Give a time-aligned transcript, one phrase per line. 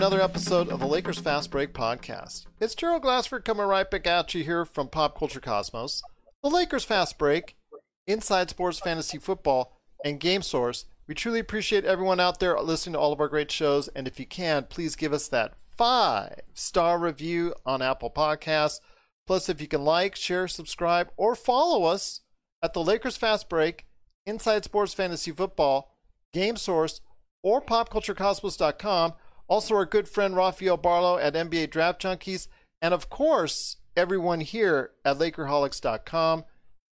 [0.00, 2.46] Another episode of the Lakers Fast Break podcast.
[2.58, 6.02] It's Gerald Glassford coming right back at you here from Pop Culture Cosmos.
[6.42, 7.58] The Lakers Fast Break,
[8.06, 10.86] Inside Sports Fantasy Football, and Game Source.
[11.06, 14.18] We truly appreciate everyone out there listening to all of our great shows, and if
[14.18, 18.80] you can, please give us that five star review on Apple Podcasts.
[19.26, 22.22] Plus, if you can like, share, subscribe, or follow us
[22.62, 23.84] at the Lakers Fast Break,
[24.24, 25.94] Inside Sports Fantasy Football,
[26.32, 27.02] Game Source,
[27.42, 29.12] or popculturecosmos.com.
[29.50, 32.46] Also, our good friend Rafael Barlow at NBA Draft Junkies.
[32.80, 36.44] And of course, everyone here at Lakerholics.com.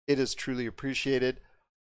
[0.08, 1.40] It is truly appreciated.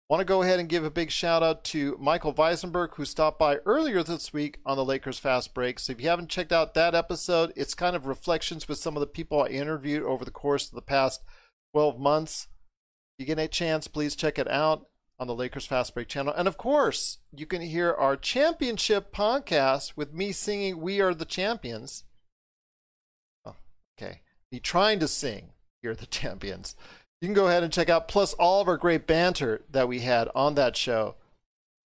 [0.09, 3.39] Want to go ahead and give a big shout out to Michael Weisenberg, who stopped
[3.39, 5.79] by earlier this week on the Lakers Fast Break.
[5.79, 8.99] So if you haven't checked out that episode, it's kind of reflections with some of
[8.99, 11.23] the people I interviewed over the course of the past
[11.73, 12.47] 12 months.
[13.17, 14.87] If you get a chance, please check it out
[15.19, 16.33] on the Lakers Fast Break channel.
[16.35, 21.25] And of course, you can hear our championship podcast with me singing We Are the
[21.25, 22.03] Champions.
[23.45, 23.55] Oh,
[23.97, 24.21] okay.
[24.51, 26.75] Me trying to sing You're the Champions.
[27.21, 29.99] You can go ahead and check out plus all of our great banter that we
[29.99, 31.15] had on that show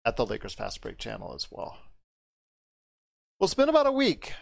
[0.05, 1.79] at the Lakers Fast Break channel as well.
[3.39, 4.33] Well, it's been about a week.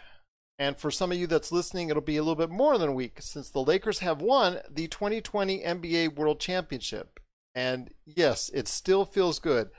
[0.59, 2.93] And for some of you that's listening, it'll be a little bit more than a
[2.93, 7.19] week since the Lakers have won the 2020 NBA World Championship.
[7.57, 9.71] And yes, it still feels good.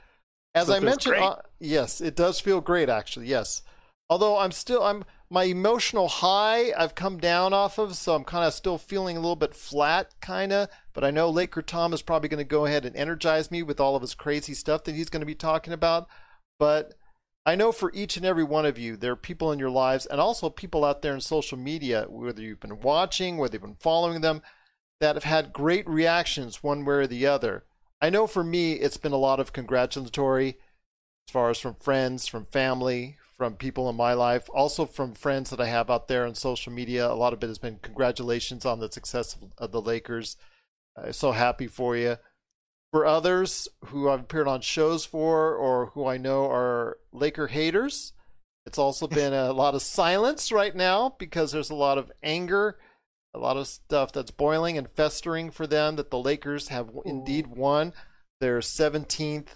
[0.53, 3.27] As I mentioned, uh, yes, it does feel great actually.
[3.27, 3.61] Yes.
[4.09, 8.43] Although I'm still I'm my emotional high I've come down off of, so I'm kind
[8.43, 12.01] of still feeling a little bit flat kind of, but I know Laker Tom is
[12.01, 14.95] probably going to go ahead and energize me with all of his crazy stuff that
[14.95, 16.09] he's going to be talking about.
[16.59, 16.95] But
[17.45, 20.05] I know for each and every one of you, there are people in your lives
[20.05, 23.77] and also people out there in social media, whether you've been watching, whether you've been
[23.79, 24.41] following them,
[24.99, 27.63] that have had great reactions one way or the other.
[28.01, 30.57] I know for me, it's been a lot of congratulatory,
[31.27, 35.49] as far as from friends, from family, from people in my life, also from friends
[35.49, 37.09] that I have out there on social media.
[37.09, 40.37] A lot of it has been congratulations on the success of, of the Lakers.
[40.97, 42.17] I'm so happy for you.
[42.91, 48.13] For others who I've appeared on shows for or who I know are Laker haters,
[48.65, 52.77] it's also been a lot of silence right now because there's a lot of anger,
[53.39, 57.47] a lot of stuff that's boiling and festering for them that the Lakers have indeed
[57.47, 57.93] won
[58.41, 59.47] their 17th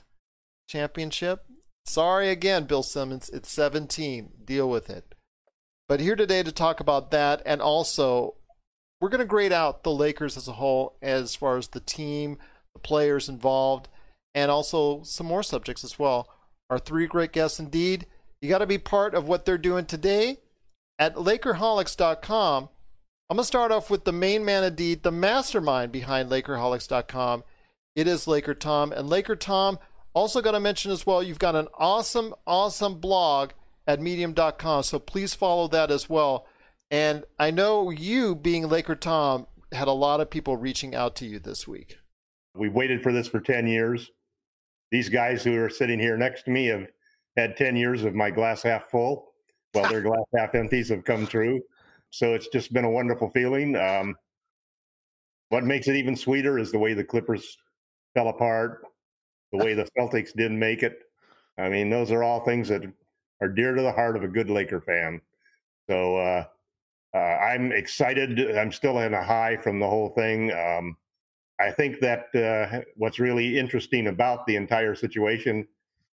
[0.69, 1.43] championship.
[1.85, 3.29] Sorry again, Bill Simmons.
[3.29, 4.31] It's 17.
[4.45, 5.13] Deal with it.
[5.89, 8.35] But here today to talk about that and also
[9.01, 12.37] we're going to grade out the Lakers as a whole as far as the team,
[12.73, 13.89] the players involved,
[14.33, 16.29] and also some more subjects as well.
[16.69, 18.05] Our three great guests indeed.
[18.41, 20.37] You got to be part of what they're doing today
[20.97, 22.69] at Lakerholics.com.
[23.33, 27.43] I'm going to start off with the main man indeed, the mastermind behind Lakerholics.com.
[27.95, 28.91] It is Laker Tom.
[28.91, 29.79] And Laker Tom,
[30.13, 33.49] also got to mention as well, you've got an awesome, awesome blog
[33.87, 34.83] at medium.com.
[34.83, 36.45] So please follow that as well.
[36.91, 41.25] And I know you, being Laker Tom, had a lot of people reaching out to
[41.25, 41.97] you this week.
[42.53, 44.11] We've waited for this for 10 years.
[44.91, 46.85] These guys who are sitting here next to me have
[47.35, 49.33] had 10 years of my glass half full,
[49.71, 51.63] while their glass half empties have come true.
[52.13, 53.75] So it's just been a wonderful feeling.
[53.75, 54.15] Um,
[55.49, 57.57] what makes it even sweeter is the way the Clippers
[58.13, 58.85] fell apart,
[59.51, 60.99] the way the Celtics didn't make it.
[61.57, 62.83] I mean, those are all things that
[63.41, 65.21] are dear to the heart of a good Laker fan.
[65.89, 66.45] So uh,
[67.15, 68.57] uh, I'm excited.
[68.59, 70.51] I'm still in a high from the whole thing.
[70.51, 70.95] Um,
[71.59, 75.67] I think that uh, what's really interesting about the entire situation,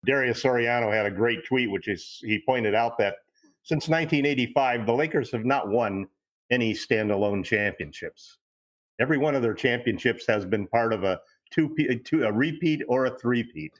[0.04, 3.14] Darius Soriano had a great tweet, which is he pointed out that
[3.66, 6.06] since 1985, the Lakers have not won
[6.52, 8.38] any standalone championships.
[9.00, 11.20] Every one of their championships has been part of a
[11.50, 11.74] two,
[12.04, 13.72] two a repeat or a three-peat.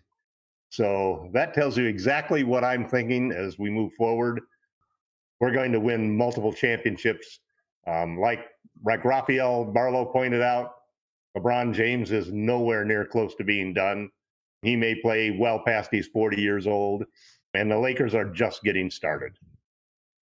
[0.71, 4.41] So that tells you exactly what I'm thinking as we move forward.
[5.39, 7.39] We're going to win multiple championships
[7.87, 8.47] Um, like
[8.85, 10.73] like Rafael Barlow pointed out,
[11.37, 14.11] LeBron James is nowhere near close to being done.
[14.63, 17.05] He may play well past he's 40 years old,
[17.55, 19.39] and the Lakers are just getting started.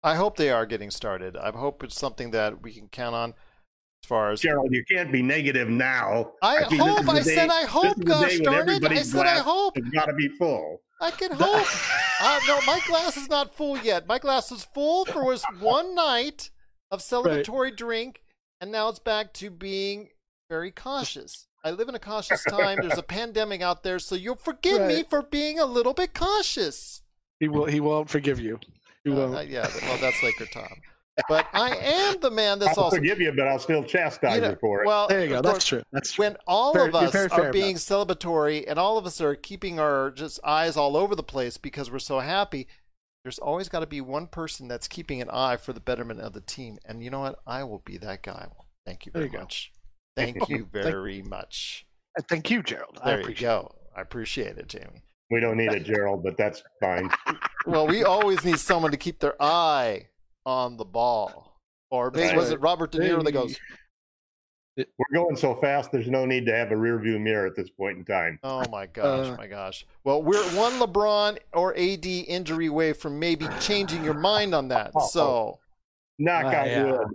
[0.03, 1.35] I hope they are getting started.
[1.35, 3.33] I hope it's something that we can count on
[4.03, 4.39] as far as.
[4.39, 6.31] Gerald, you can't be negative now.
[6.41, 7.09] I, mean, hope.
[7.09, 7.85] I day- said I hope.
[7.85, 8.57] is the Gosh day darn it!
[8.57, 9.75] I everybody's said I glass hope.
[9.75, 10.81] has got to be full.
[11.01, 11.67] I can hope.
[12.21, 14.07] uh, no, my glass is not full yet.
[14.07, 16.49] My glass is full for was one night
[16.91, 18.21] of celebratory drink,
[18.61, 20.09] and now it's back to being
[20.49, 21.47] very cautious.
[21.63, 22.79] I live in a cautious time.
[22.81, 27.01] There's a pandemic out there, so you'll forgive me for being a little bit cautious.
[27.41, 27.65] He will.
[27.65, 28.59] He won't forgive you.
[29.09, 29.35] He Uh, won't.
[29.35, 30.67] uh, yeah, well, that's Laker Tom.
[31.27, 32.95] But I am the man that's I'll also.
[32.95, 34.87] forgive you, but I'll still chastise You know, you for it.
[34.87, 35.37] well, there you go.
[35.39, 35.83] of That's true.
[35.91, 36.25] That's true.
[36.25, 39.19] when all Fair- of you're us are fair being about celebratory and all of us
[39.19, 42.67] are keeping our just eyes all over the place because we're so happy
[43.25, 46.31] there's always got to be one person that's keeping an eye for the betterment of
[46.31, 48.47] the team and you know what i will be that guy
[48.85, 49.39] thank you very you go.
[49.39, 49.73] much
[50.15, 51.85] thank you very much
[52.29, 52.97] Thank you, Gerald.
[53.03, 56.37] I there you appreciate go i appreciate it jamie we don't need it, Gerald, but
[56.37, 57.09] that's fine.
[57.67, 60.07] well we always need someone to keep their eye
[60.45, 61.57] on the ball
[61.91, 63.57] or maybe was it robert de niro that goes
[64.77, 67.69] We're going so fast, there's no need to have a rear view mirror at this
[67.69, 68.39] point in time.
[68.43, 69.85] Oh my gosh, Uh, my gosh.
[70.05, 74.91] Well, we're one LeBron or AD injury away from maybe changing your mind on that.
[75.09, 75.59] So,
[76.17, 76.83] Knock Ah, on yeah.
[76.91, 77.07] wood.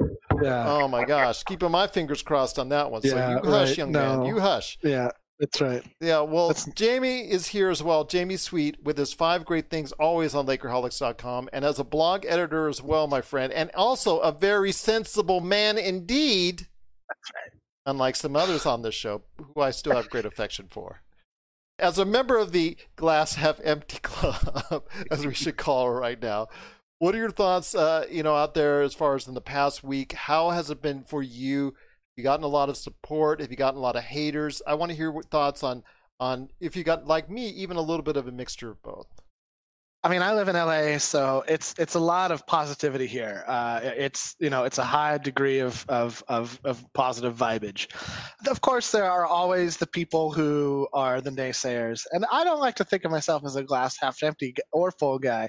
[0.42, 0.68] Yeah.
[0.68, 3.00] oh my gosh, keeping my fingers crossed on that one.
[3.00, 3.78] So you hush, right.
[3.78, 4.26] young man.
[4.26, 4.76] You hush.
[4.82, 5.08] Yeah.
[5.40, 5.82] That's right.
[6.00, 8.04] Yeah, well, That's- Jamie is here as well.
[8.04, 12.68] Jamie Sweet with his five great things always on Lakerholics.com and as a blog editor
[12.68, 16.68] as well, my friend, and also a very sensible man indeed.
[17.08, 17.60] That's right.
[17.86, 19.22] Unlike some others on this show,
[19.54, 21.02] who I still have great affection for.
[21.78, 26.22] As a member of the Glass Half Empty Club, as we should call it right
[26.22, 26.46] now,
[27.00, 29.82] what are your thoughts, uh, you know, out there as far as in the past
[29.82, 30.12] week?
[30.12, 31.74] How has it been for you?
[32.16, 33.40] You gotten a lot of support?
[33.40, 34.62] Have you gotten a lot of haters?
[34.66, 35.82] I want to hear thoughts on
[36.20, 39.08] on if you got like me, even a little bit of a mixture of both.
[40.04, 43.42] I mean, I live in LA, so it's it's a lot of positivity here.
[43.46, 47.88] Uh, it's you know, it's a high degree of of of, of positive vibage.
[48.46, 52.74] Of course, there are always the people who are the naysayers, and I don't like
[52.76, 55.48] to think of myself as a glass half empty or full guy.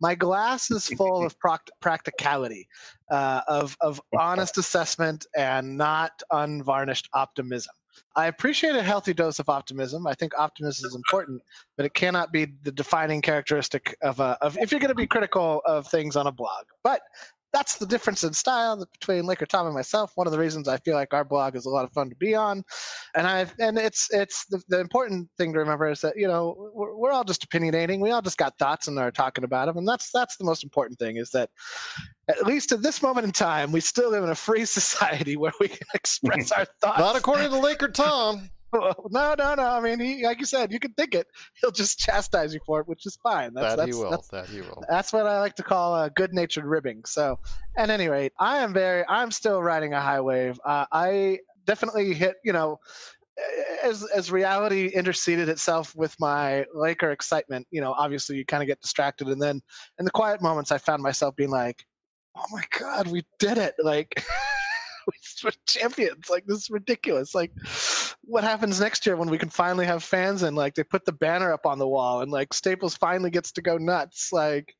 [0.00, 2.68] My glass is full of proct- practicality,
[3.10, 7.74] uh, of of honest assessment, and not unvarnished optimism.
[8.14, 10.06] I appreciate a healthy dose of optimism.
[10.06, 11.42] I think optimism is important
[11.76, 15.06] but it cannot be the defining characteristic of a of if you're going to be
[15.06, 16.64] critical of things on a blog.
[16.82, 17.00] But
[17.56, 20.12] that's the difference in style between Laker Tom and myself.
[20.14, 22.16] One of the reasons I feel like our blog is a lot of fun to
[22.16, 22.62] be on,
[23.14, 26.70] and I and it's it's the, the important thing to remember is that you know
[26.74, 28.00] we're, we're all just opinionating.
[28.00, 30.64] We all just got thoughts and are talking about them, and that's that's the most
[30.64, 31.48] important thing is that
[32.28, 35.52] at least at this moment in time, we still live in a free society where
[35.58, 36.98] we can express our thoughts.
[36.98, 38.50] Not according to Laker Tom.
[38.74, 39.62] no, no, no.
[39.62, 41.26] I mean, he, like you said, you can think it.
[41.60, 43.54] He'll just chastise you for it, which is fine.
[43.54, 44.10] That's, that that's, he will.
[44.10, 44.84] That's, that he will.
[44.88, 47.04] that's what I like to call a good-natured ribbing.
[47.04, 47.38] So,
[47.76, 49.04] at any rate, I am very.
[49.08, 50.58] I'm still riding a high wave.
[50.64, 52.36] Uh, I definitely hit.
[52.44, 52.78] You know,
[53.82, 57.66] as as reality interceded itself with my Laker excitement.
[57.70, 59.60] You know, obviously you kind of get distracted, and then
[59.98, 61.84] in the quiet moments, I found myself being like,
[62.36, 64.24] "Oh my God, we did it!" Like.
[65.44, 66.28] we're champions.
[66.30, 67.34] Like this is ridiculous.
[67.34, 67.52] Like,
[68.22, 71.12] what happens next year when we can finally have fans and like they put the
[71.12, 74.30] banner up on the wall and like Staples finally gets to go nuts?
[74.32, 74.74] Like,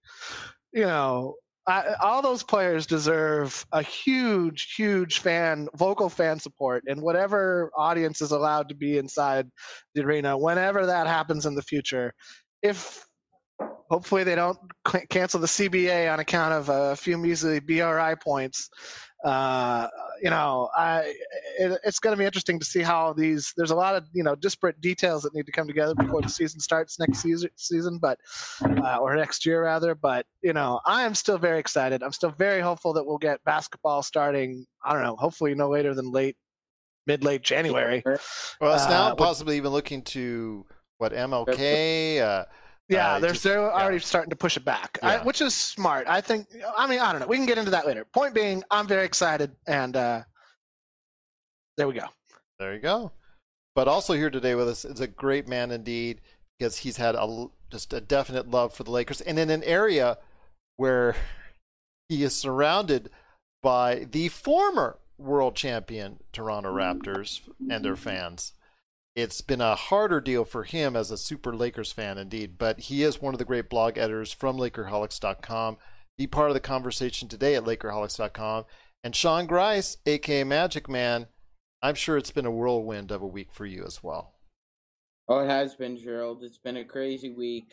[0.73, 1.35] you know,
[1.69, 8.21] I, all those players deserve a huge, huge fan, vocal fan support, and whatever audience
[8.21, 9.49] is allowed to be inside
[9.95, 12.15] the arena, whenever that happens in the future,
[12.63, 13.05] if
[13.91, 14.59] hopefully they don't
[15.11, 18.69] cancel the CBA on account of a few measly BRI points.
[19.27, 19.89] Uh,
[20.23, 21.13] you know, I,
[21.59, 23.53] it, it's going to be interesting to see how these.
[23.57, 26.29] There's a lot of you know disparate details that need to come together before the
[26.29, 28.21] season starts next season, season, but
[28.63, 29.97] uh, or next year rather.
[29.97, 32.05] But you know, I am still very excited.
[32.05, 34.65] I'm still very hopeful that we'll get basketball starting.
[34.85, 36.37] I don't know, hopefully no later than late,
[37.09, 38.03] mid late January.
[38.61, 40.65] Well, it's now Uh, possibly even looking to
[40.99, 42.47] what MLK.
[42.89, 43.71] Yeah, Uh, they're just- they're yeah.
[43.73, 46.07] already starting to push it back, I, which is smart.
[46.09, 46.49] I think.
[46.77, 47.27] I mean, I don't know.
[47.27, 48.05] We can get into that later.
[48.05, 50.23] Point being, I'm very excited, and uh,
[51.77, 52.07] there we go.
[52.59, 53.13] There you go.
[53.75, 56.21] But also here today with us is a great man indeed,
[56.59, 60.19] because he's had a just a definite love for the Lakers, and in an area
[60.77, 61.17] where
[62.09, 63.11] he is surrounded
[63.63, 67.41] by the former world champion Toronto Raptors
[67.71, 68.53] and their fans.
[69.17, 73.03] It's been a harder deal for him as a super Lakers fan indeed, but he
[73.03, 75.79] is one of the great blog editors from Lakerholics.com.
[76.19, 78.67] Be part of the conversation today at Lakerholics.com
[79.03, 81.29] And Sean Grice, aka Magic Man,
[81.83, 84.35] I'm sure it's been a whirlwind of a week for you as well.
[85.29, 86.45] Oh, it has been, Gerald.
[86.45, 87.73] It's been a crazy week.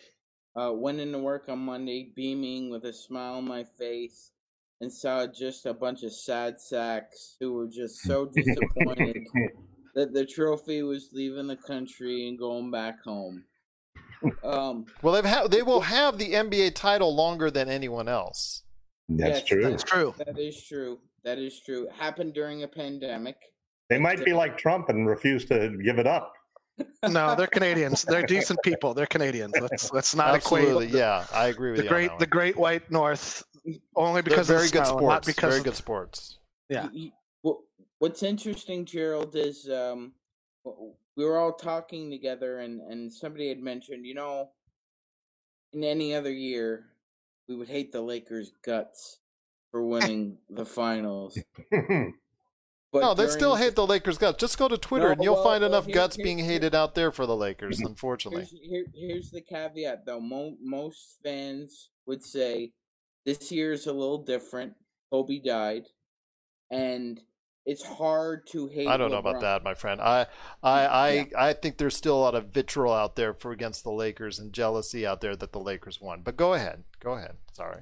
[0.55, 4.31] Uh, went into work on Monday, beaming with a smile on my face,
[4.79, 9.27] and saw just a bunch of sad sacks who were just so disappointed
[9.95, 13.43] that the trophy was leaving the country and going back home.
[14.43, 18.63] Um, Well, they've ha- they will have the NBA title longer than anyone else.
[19.09, 19.63] That's Yes, true.
[19.69, 20.13] That's true.
[20.17, 20.99] that is true.
[21.23, 21.85] That is true.
[21.87, 23.35] It happened during a pandemic.
[23.89, 26.33] They might be like Trump and refuse to give it up.
[27.07, 28.03] No, they're Canadians.
[28.03, 28.93] They're decent people.
[28.95, 29.53] They're Canadians.
[29.59, 31.89] Let's let's not Absolutely, equate yeah, I agree with the you.
[31.89, 32.39] great on the that one.
[32.39, 33.43] Great White North
[33.95, 35.13] only They're because very of the good snow, sports.
[35.13, 36.39] not because very of- good sports.
[36.69, 36.85] Yeah.
[36.85, 37.22] Y- y- wh-
[38.03, 40.11] What's interesting, Gerald, is um,
[41.15, 44.49] we were all talking together, and, and somebody had mentioned, you know,
[45.71, 46.87] in any other year,
[47.47, 49.19] we would hate the Lakers' guts
[49.71, 51.39] for winning the finals.
[51.71, 54.37] But no, they still hate the Lakers guts.
[54.37, 56.39] Just go to Twitter No, and you'll well, find well, enough here- guts here- being
[56.39, 58.41] here- hated out there for the Lakers, unfortunately.
[58.41, 60.19] Here's, here, here's the caveat, though.
[60.19, 62.73] Mo- most fans would say
[63.25, 64.73] this year is a little different.
[65.09, 65.85] Kobe died,
[66.69, 67.21] and
[67.65, 68.87] it's hard to hate.
[68.87, 70.01] I don't know about that, my friend.
[70.01, 70.27] I
[70.61, 71.23] I I, Yeah.
[71.37, 74.51] I think there's still a lot of vitriol out there for against the Lakers and
[74.53, 76.21] jealousy out there that the Lakers won.
[76.23, 76.83] But go ahead.
[76.99, 77.37] Go ahead.
[77.53, 77.81] Sorry.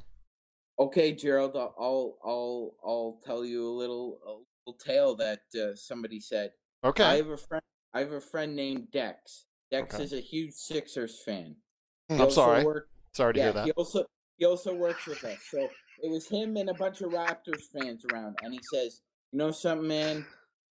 [0.79, 4.31] Okay, Gerald, I'll I'll I'll, tell you a little a
[4.69, 6.51] little tale that uh, somebody said.
[6.83, 7.03] Okay.
[7.03, 7.61] I have a friend.
[7.93, 9.45] I have a friend named Dex.
[9.69, 10.03] Dex Okay.
[10.03, 11.55] is a huge Sixers fan.
[12.07, 12.63] He I'm sorry.
[12.63, 13.65] work- Sorry to yeah, hear that.
[13.65, 14.05] he also
[14.37, 15.37] he also works with us.
[15.49, 15.67] So
[16.01, 19.51] it was him and a bunch of Raptors fans around, and he says, "You know
[19.51, 20.25] something, man?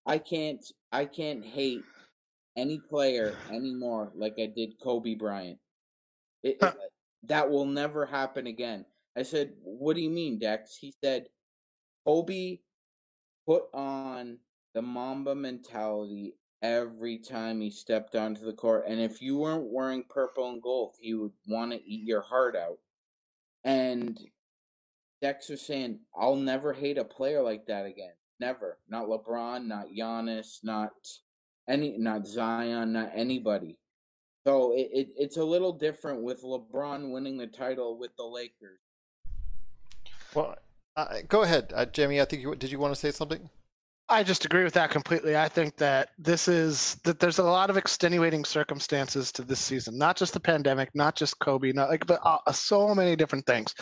[0.07, 1.85] I can't I can't hate
[2.57, 5.59] any player anymore like I did Kobe Bryant.
[6.43, 6.75] It, it-
[7.25, 8.87] that will never happen again."
[9.17, 11.29] I said, "What do you mean, Dex?" He said,
[12.07, 12.61] "Kobe
[13.47, 14.39] put on
[14.75, 20.05] the Mamba mentality." Every time he stepped onto the court, and if you weren't wearing
[20.05, 22.79] purple and gold, he would want to eat your heart out.
[23.65, 24.19] And
[25.23, 28.13] Dex was saying, I'll never hate a player like that again.
[28.41, 28.79] Never.
[28.89, 30.93] Not LeBron, not Giannis, not
[31.69, 33.79] any not Zion, not anybody.
[34.47, 38.81] So it, it it's a little different with LeBron winning the title with the Lakers.
[40.35, 40.57] Well,
[40.97, 42.21] uh, go ahead, uh, Jamie.
[42.21, 42.73] I think you did.
[42.73, 43.51] You want to say something?
[44.09, 45.37] I just agree with that completely.
[45.37, 49.97] I think that this is that there's a lot of extenuating circumstances to this season.
[49.97, 53.73] Not just the pandemic, not just Kobe, not like, but uh, so many different things.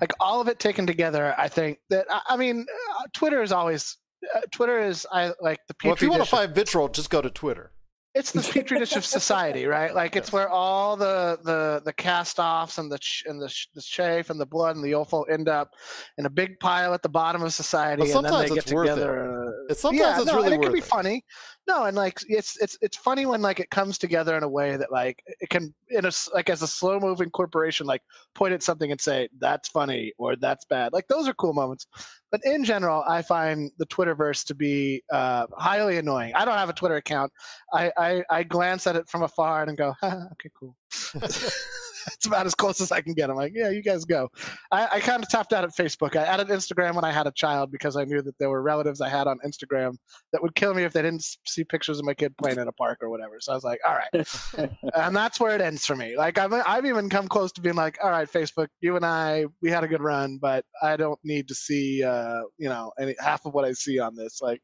[0.00, 2.66] Like all of it taken together, I think that I, I mean,
[2.98, 3.96] uh, Twitter is always
[4.34, 7.10] uh, Twitter is I like the Petri Well, if you want to find vitriol, just
[7.10, 7.72] go to Twitter.
[8.14, 9.94] it's the petri dish of society, right?
[9.94, 10.32] Like it's Yes.
[10.32, 14.40] where all the the the cast-offs and the ch- and the ch- the chafe and
[14.40, 15.70] the blood and the offal end up
[16.16, 19.37] in a big pile at the bottom of society, But and then they get together.
[19.68, 20.84] It's, sometimes yeah, it's no, really and it can be it.
[20.84, 21.24] funny.
[21.66, 24.76] No, and like it's it's it's funny when like it comes together in a way
[24.78, 28.02] that like it can in a like as a slow moving corporation like
[28.34, 30.94] point at something and say that's funny or that's bad.
[30.94, 31.86] Like those are cool moments.
[32.30, 36.34] But in general, I find the Twitterverse to be uh, highly annoying.
[36.34, 37.30] I don't have a Twitter account.
[37.72, 40.76] I, I I glance at it from afar and go, okay, cool.
[42.12, 43.30] it's about as close as I can get.
[43.30, 44.28] I'm like, yeah, you guys go.
[44.70, 46.16] I, I kind of tapped out at Facebook.
[46.16, 49.00] I added Instagram when I had a child because I knew that there were relatives
[49.00, 49.96] I had on Instagram
[50.32, 52.72] that would kill me if they didn't see pictures of my kid playing in a
[52.72, 53.36] park or whatever.
[53.40, 54.70] So I was like, all right.
[54.94, 56.16] and that's where it ends for me.
[56.16, 59.46] Like I've, I've even come close to being like, all right, Facebook, you and I,
[59.62, 63.14] we had a good run, but I don't need to see, uh, you know, any
[63.20, 64.40] half of what I see on this.
[64.42, 64.60] Like,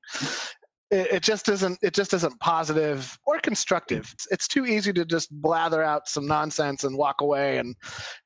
[0.91, 1.79] it, it just isn't.
[1.83, 4.11] It just isn't positive or constructive.
[4.12, 7.75] It's, it's too easy to just blather out some nonsense and walk away, and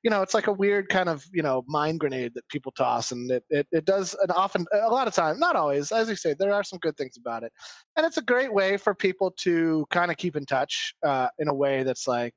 [0.02, 3.12] you know, it's like a weird kind of you know mind grenade that people toss,
[3.12, 4.14] and it it, it does.
[4.20, 6.96] And often, a lot of time, not always, as you say, there are some good
[6.96, 7.52] things about it,
[7.96, 11.48] and it's a great way for people to kind of keep in touch uh, in
[11.48, 12.34] a way that's like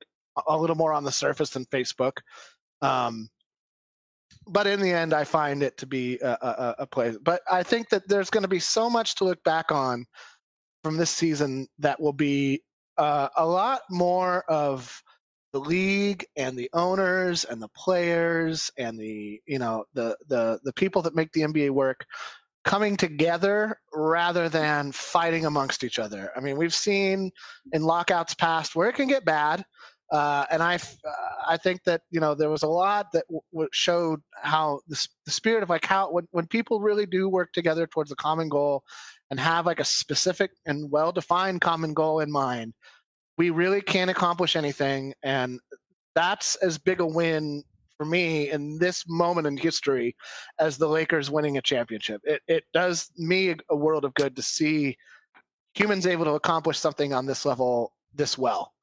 [0.47, 2.17] a- little more on the surface than Facebook.
[2.81, 3.29] Um,
[4.47, 7.17] but in the end, I find it to be a, a, a place.
[7.21, 10.05] But I think that there's going to be so much to look back on
[10.83, 12.61] from this season that will be
[12.97, 15.01] uh, a lot more of
[15.53, 20.73] the league and the owners and the players and the you know the the the
[20.73, 22.05] people that make the NBA work
[22.63, 26.31] coming together rather than fighting amongst each other.
[26.35, 27.31] I mean, we've seen
[27.73, 29.65] in lockouts past where it can get bad.
[30.11, 30.79] Uh, and I, uh,
[31.47, 35.31] I think that you know there was a lot that w- showed how the, the
[35.31, 38.83] spirit of like how when, when people really do work together towards a common goal
[39.29, 42.73] and have like a specific and well defined common goal in mind,
[43.37, 45.59] we really can accomplish anything, and
[46.13, 47.63] that's as big a win
[47.97, 50.15] for me in this moment in history
[50.59, 52.19] as the Lakers winning a championship.
[52.25, 54.97] It it does me a world of good to see
[55.73, 58.73] humans able to accomplish something on this level this well.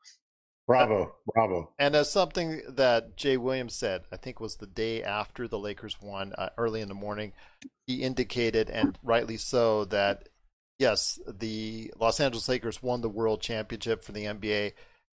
[0.69, 1.71] Bravo, bravo.
[1.79, 5.97] And as something that Jay Williams said, I think was the day after the Lakers
[6.01, 7.33] won, uh, early in the morning,
[7.87, 10.29] he indicated, and rightly so, that
[10.79, 14.75] yes, the Los Angeles Lakers won the World Championship for the NBA,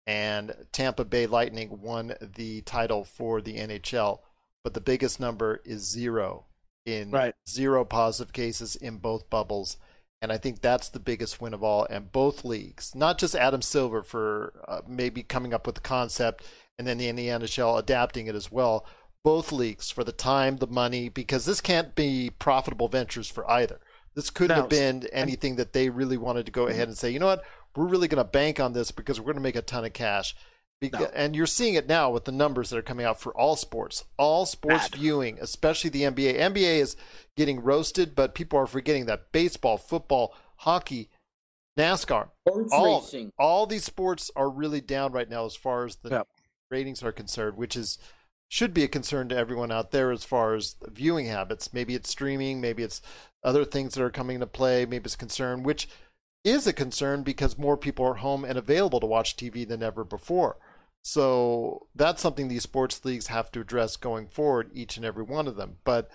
[0.05, 4.19] and Tampa Bay Lightning won the title for the NHL.
[4.63, 6.45] But the biggest number is zero
[6.85, 7.33] in Right.
[7.47, 9.77] zero positive cases in both bubbles.
[10.21, 11.88] And I think that's the biggest win of all.
[11.89, 16.43] And both leagues, not just Adam Silver for uh, maybe coming up with the concept
[16.77, 18.85] and then the the Shell adapting it as well.
[19.23, 23.79] Both leagues for the time, the money, because this can't be profitable ventures for either.
[24.15, 24.61] This couldn't No.
[24.63, 27.43] have been anything that they really wanted to go ahead and say, you know what,
[27.75, 29.93] we're really going to bank on this because we're going to make a ton of
[29.93, 30.35] cash.
[30.81, 31.05] Beca- No.
[31.13, 34.05] And you're seeing it now with the numbers that are coming out for all sports,
[34.17, 35.00] all sports Bad.
[35.00, 36.36] viewing, especially the NBA.
[36.39, 36.95] NBA is
[37.36, 41.09] getting roasted, but people are forgetting that baseball, football, hockey,
[41.77, 43.31] NASCAR, Horse all, racing.
[43.38, 46.27] all these sports are really down right now as far as the Yep.
[46.71, 47.98] ratings are concerned, which is
[48.51, 51.71] should be a concern to everyone out there as far as viewing habits.
[51.71, 53.00] Maybe it's streaming, maybe it's
[53.43, 55.88] other things that are coming into play, maybe it's a concern, which
[56.43, 60.03] is a concern because more people are home and available to watch TV than ever
[60.03, 60.57] before.
[61.01, 65.47] So that's something these sports leagues have to address going forward, each and every one
[65.47, 65.77] of them.
[65.83, 66.09] But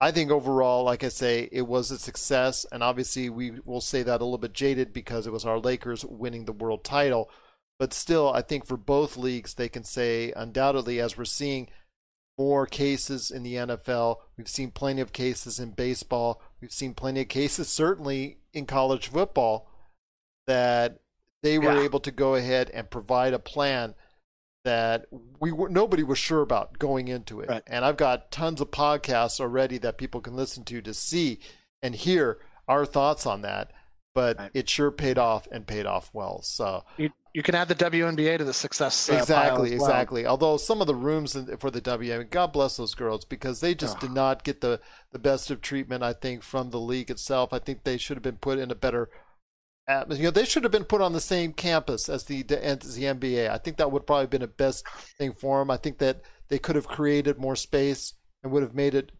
[0.00, 2.64] I think overall, like I say, it was a success.
[2.72, 6.04] And obviously, we will say that a little bit jaded because it was our Lakers
[6.04, 7.30] winning the world title.
[7.78, 11.68] But still, I think for both leagues, they can say undoubtedly, as we're seeing
[12.38, 17.20] more cases in the NFL, we've seen plenty of cases in baseball, we've seen plenty
[17.20, 19.68] of cases certainly in college football
[20.46, 21.00] that
[21.42, 21.82] they were Yeah.
[21.82, 23.94] able to go ahead and provide a plan
[24.64, 25.06] that
[25.38, 27.48] we were nobody was sure about going into it.
[27.48, 27.62] Right.
[27.66, 31.40] And I've got tons of podcasts already that people can listen to to see
[31.82, 32.38] and hear
[32.68, 33.72] our thoughts on that.
[34.12, 34.50] But Right.
[34.54, 36.42] it sure paid off and paid off well.
[36.42, 39.08] So You you can add the WNBA to the success.
[39.08, 39.86] uh, exactly, well.
[39.86, 40.26] exactly.
[40.26, 43.72] Although some of the rooms in- for the WM, God bless those girls because they
[43.72, 44.00] just Ugh.
[44.00, 44.80] did not get the
[45.12, 46.02] the best of treatment.
[46.02, 47.52] I think from the league itself.
[47.52, 49.08] I think they should have been put in a better.
[49.90, 52.94] Atmos- You know, they should have been put on the same campus as the as
[52.94, 53.50] the NBA.
[53.50, 54.86] I think that would probably have been a best
[55.18, 55.70] thing for them.
[55.70, 59.12] I think that they could have created more space and would have made it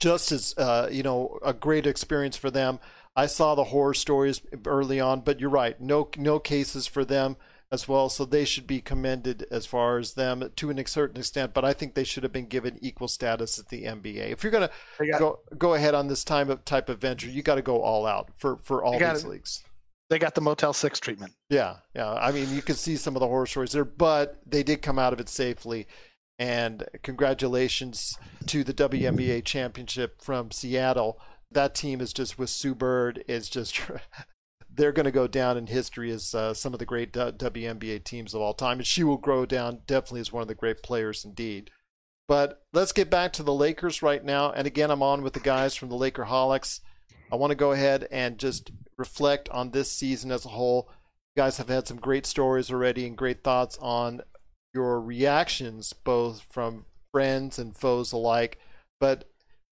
[0.00, 2.80] just as uh, you know a great experience for them.
[3.16, 5.80] I saw the horror stories early on, but you're right.
[5.80, 7.36] No no cases for them
[7.72, 11.54] as well, so they should be commended as far as them to a certain extent.
[11.54, 14.32] But I think they should have been given equal status at the NBA.
[14.32, 14.70] If you're gonna
[15.18, 18.06] go go ahead on this time of type of venture, you got to go all
[18.06, 19.62] out for for all these leagues.
[20.10, 21.32] They got the Motel Six treatment.
[21.48, 22.12] Yeah, yeah.
[22.12, 24.98] I mean, you can see some of the horror stories there, but they did come
[24.98, 25.86] out of it safely.
[26.36, 31.20] And congratulations to the WNBA championship from Seattle.
[31.52, 33.80] That team is just with Sue Bird is just
[34.74, 38.02] they're going to go down in history as uh, some of the great uh, WNBA
[38.02, 40.82] teams of all time, and she will grow down definitely as one of the great
[40.82, 41.70] players indeed.
[42.26, 44.50] But let's get back to the Lakers right now.
[44.50, 46.80] And again, I'm on with the guys from the Lakerholics.
[47.32, 50.88] I want to go ahead and just reflect on this season as a whole.
[51.36, 54.22] You guys have had some great stories already and great thoughts on
[54.74, 58.58] your reactions, both from friends and foes alike.
[58.98, 59.28] But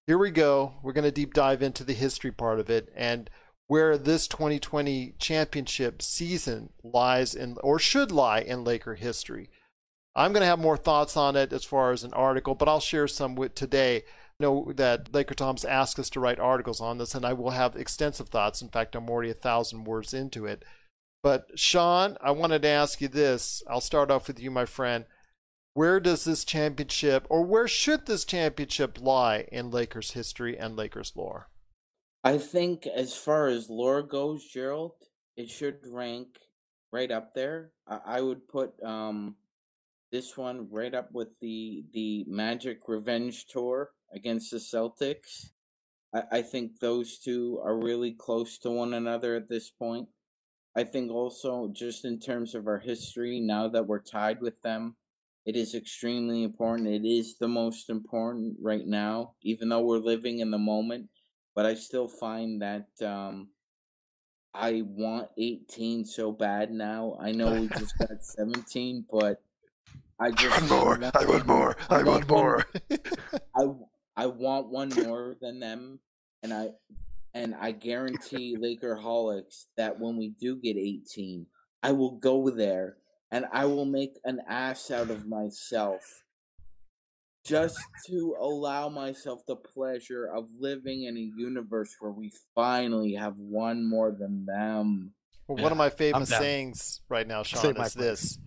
[0.07, 0.75] here we go.
[0.83, 3.29] We're going to deep dive into the history part of it and
[3.67, 9.51] where this 2020 championship season lies in, or should lie in Laker history.
[10.17, 12.81] I'm going to have more thoughts on it as far as an article, but I'll
[12.81, 14.05] share some with today.
[14.41, 17.75] Know that Laker Tom's asked us to write articles on this, and I will have
[17.75, 18.63] extensive thoughts.
[18.63, 20.65] In fact, I'm already a thousand words into it.
[21.25, 23.65] But Sean, I wanted to ask you this.
[23.69, 25.07] I'll start off with you, my friend.
[25.75, 31.13] Where does this championship, or where should this championship lie in Lakers history and Lakers
[31.17, 31.49] lore?
[32.23, 34.93] I think as far as lore goes, Gerald,
[35.37, 36.29] it should rank
[36.93, 37.73] right up there.
[37.87, 39.37] I, I would put um
[40.13, 45.51] this one right up with the the Magic Revenge Tour against the Celtics.
[46.15, 50.09] I, I think those two are really close to one another at this point.
[50.77, 54.97] I think also just in terms of our history, now that we're tied with them,
[55.45, 56.89] it is extremely important.
[56.89, 61.09] It is the most important right now, even though we're living in the moment
[61.59, 63.49] but I still find that um,
[64.55, 67.19] I want 18 so bad now.
[67.21, 69.43] I know we just got 17, but
[70.21, 71.11] I just want more.
[71.17, 71.77] I want more.
[71.91, 72.65] I want more.
[73.57, 73.65] I
[74.19, 76.01] I want one more than them,
[76.43, 76.71] and I
[77.35, 81.47] and I guarantee Lakerholics that when we do get 18,
[81.85, 82.97] I will go there
[83.31, 86.25] and I will make an ass out of myself
[87.45, 87.79] just
[88.09, 93.89] to allow myself the pleasure of living in a universe where we finally have one
[93.89, 95.13] more than them.
[95.47, 98.41] Well, one of my famous sayings right now, Sean, is this: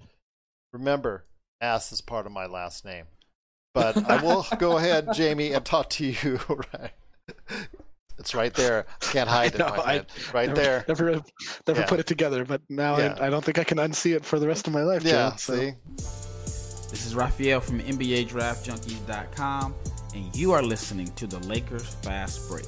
[0.74, 1.24] Remember,
[1.62, 3.06] ass is part of my last name.
[3.74, 6.40] But I will go ahead, Jamie, and talk to you.
[6.74, 6.92] Right,
[8.18, 8.86] it's right there.
[9.00, 10.34] Can't hide it, know, my I- friend.
[10.34, 10.86] Right never, there.
[10.88, 11.22] Never,
[11.68, 11.86] never Yeah.
[11.88, 13.16] put it together, but now Yeah.
[13.20, 15.04] I, I don't think I can unsee it for the rest of my life.
[15.04, 15.32] Yeah.
[15.32, 15.56] Joe, so.
[15.56, 15.74] See.
[16.92, 19.74] This is Raphael from NBADraftJunkies.com,
[20.14, 22.66] and you are listening to the Lakers Fast Break.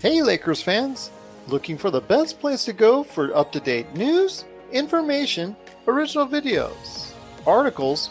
[0.00, 1.10] Hey, Lakers fans!
[1.48, 5.56] Looking for the best place to go for up to date news, information,
[5.88, 7.10] original videos,
[7.46, 8.10] articles,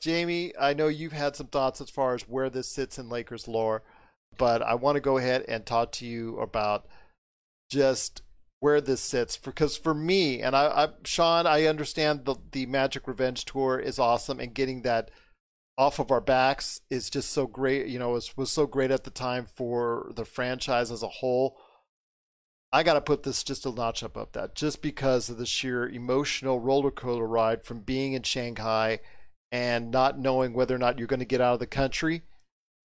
[0.00, 3.48] Jamie, I know you've had some thoughts as far as where this sits in Lakers
[3.48, 3.82] lore,
[4.36, 6.86] but I want to go ahead and talk to you about
[7.70, 8.22] just
[8.60, 13.06] where this sits because for me and I, I Sean, I understand the the Magic
[13.06, 15.10] Revenge tour is awesome and getting that
[15.76, 17.86] off of our backs is just so great.
[17.86, 21.56] You know, it was so great at the time for the franchise as a whole.
[22.72, 25.46] I got to put this just a notch up above that, just because of the
[25.46, 29.00] sheer emotional roller coaster ride from being in Shanghai
[29.52, 32.22] and not knowing whether or not you're going to get out of the country.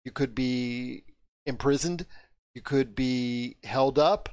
[0.04, 1.04] You could be
[1.46, 2.06] imprisoned.
[2.54, 4.28] You could be held up.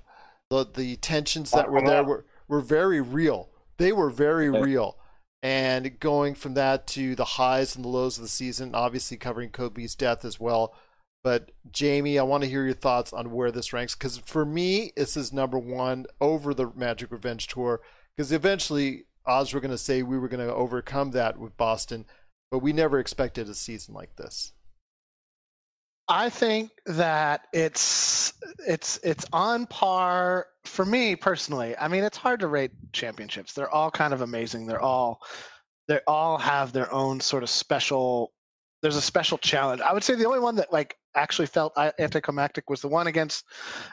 [0.49, 3.49] The the tensions that were there were, were very real.
[3.77, 4.97] They were very real.
[5.41, 9.51] And going from that to the highs and the lows of the season, obviously covering
[9.51, 10.73] Kobe's death as well.
[11.23, 14.91] But Jamie, I want to hear your thoughts on where this ranks because for me,
[14.95, 17.81] this is number one over the Magic Revenge Tour.
[18.15, 22.05] Because eventually, odds were going to say we were going to overcome that with Boston,
[22.51, 24.53] but we never expected a season like this.
[26.07, 28.33] I think that it's
[28.67, 31.77] it's it's on par for me personally.
[31.77, 33.53] I mean, it's hard to rate championships.
[33.53, 34.65] They're all kind of amazing.
[34.65, 35.21] They're all
[35.87, 38.33] they all have their own sort of special.
[38.81, 39.81] There's a special challenge.
[39.81, 43.07] I would say the only one that like actually felt i- anticlimactic was the one
[43.07, 43.43] against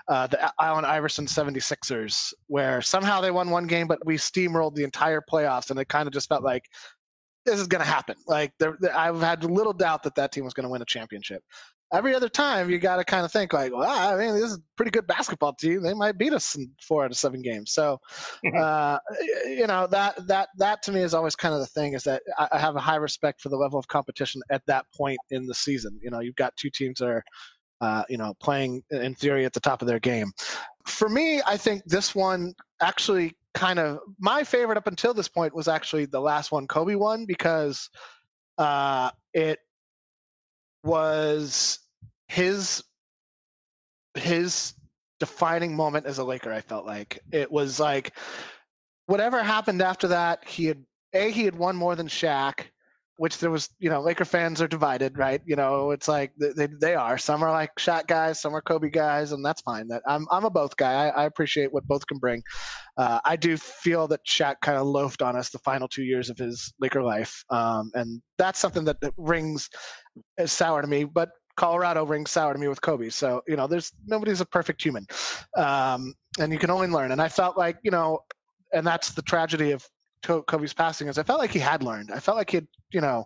[0.08, 4.84] uh, the Allen Iverson 76ers, where somehow they won one game, but we steamrolled the
[4.84, 6.64] entire playoffs, and it kind of just felt like
[7.46, 8.16] this is going to happen.
[8.26, 11.42] Like there, I've had little doubt that that team was going to win a championship
[11.92, 14.56] every other time you got to kind of think like, well, I mean, this is
[14.56, 15.82] a pretty good basketball team.
[15.82, 17.72] They might beat us in four out of seven games.
[17.72, 17.98] So,
[18.56, 18.98] uh,
[19.46, 22.22] you know, that that that to me is always kind of the thing is that
[22.38, 25.46] I, I have a high respect for the level of competition at that point in
[25.46, 25.98] the season.
[26.02, 27.24] You know, you've got two teams that are,
[27.80, 30.32] uh, you know, playing in theory at the top of their game.
[30.86, 35.54] For me, I think this one actually kind of my favorite up until this point
[35.54, 37.88] was actually the last one Kobe won because
[38.58, 39.58] uh, it
[40.84, 41.78] was
[42.28, 42.84] his
[44.14, 44.74] his
[45.18, 46.52] defining moment as a Laker.
[46.52, 48.12] I felt like it was like
[49.06, 50.46] whatever happened after that.
[50.46, 52.66] He had a he had won more than Shaq,
[53.16, 55.40] which there was you know Laker fans are divided, right?
[55.44, 57.18] You know it's like they they, are.
[57.18, 59.88] Some are like Shaq guys, some are Kobe guys, and that's fine.
[59.88, 61.06] That I'm I'm a both guy.
[61.06, 62.42] I, I appreciate what both can bring.
[62.96, 66.30] Uh, I do feel that Shaq kind of loafed on us the final two years
[66.30, 69.68] of his Laker life, um, and that's something that, that rings
[70.38, 71.04] is sour to me.
[71.04, 73.08] But Colorado rings sour to me with Kobe.
[73.08, 75.06] So you know, there's nobody's a perfect human,
[75.56, 77.12] um, and you can only learn.
[77.12, 78.20] And I felt like you know,
[78.72, 79.84] and that's the tragedy of
[80.26, 82.10] Kobe's passing is I felt like he had learned.
[82.12, 83.24] I felt like he had you know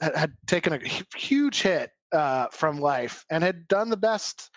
[0.00, 0.80] had, had taken a
[1.16, 4.50] huge hit uh, from life and had done the best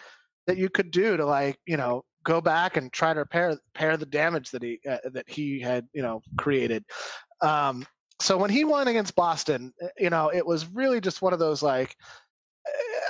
[0.48, 3.98] that you could do to like you know go back and try to repair repair
[3.98, 6.84] the damage that he uh, that he had you know created.
[7.42, 7.86] Um,
[8.22, 11.40] so when he won against Boston, uh, you know, it was really just one of
[11.40, 11.96] those like,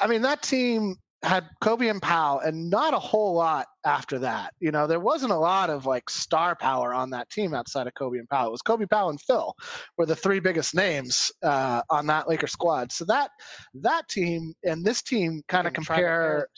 [0.01, 4.53] I mean, that team had Kobe and Powell, and not a whole lot after that.
[4.59, 7.93] You know, there wasn't a lot of like star power on that team outside of
[7.95, 8.47] Kobe and Powell.
[8.47, 9.53] It was Kobe, Powell, and Phil
[9.97, 12.91] were the three biggest names uh, on that Laker squad.
[12.91, 13.31] So that
[13.75, 15.97] that team and this team kind of compare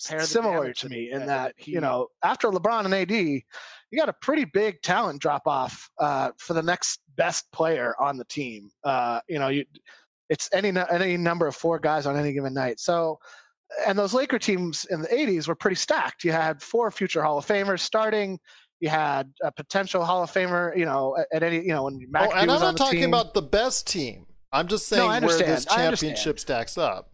[0.09, 3.97] pair- pair similar to me in that- that you know after LeBron and AD, you
[3.97, 8.25] got a pretty big talent drop off uh, for the next best player on the
[8.25, 8.69] team.
[8.83, 9.65] Uh, you know, you
[10.29, 12.79] it's any any number of four guys on any given night.
[12.79, 13.17] So,
[13.85, 16.23] and those Laker teams in the '80s were pretty stacked.
[16.23, 18.39] You had four future Hall of Famers starting.
[18.79, 20.75] You had a potential Hall of Famer.
[20.77, 23.09] You know, at, at any you know when Oh, McAdoo and I'm not talking team.
[23.09, 24.25] about the best team.
[24.51, 25.79] I'm just saying I where this understand.
[25.81, 26.15] I understand.
[26.17, 27.09] championship stacks up.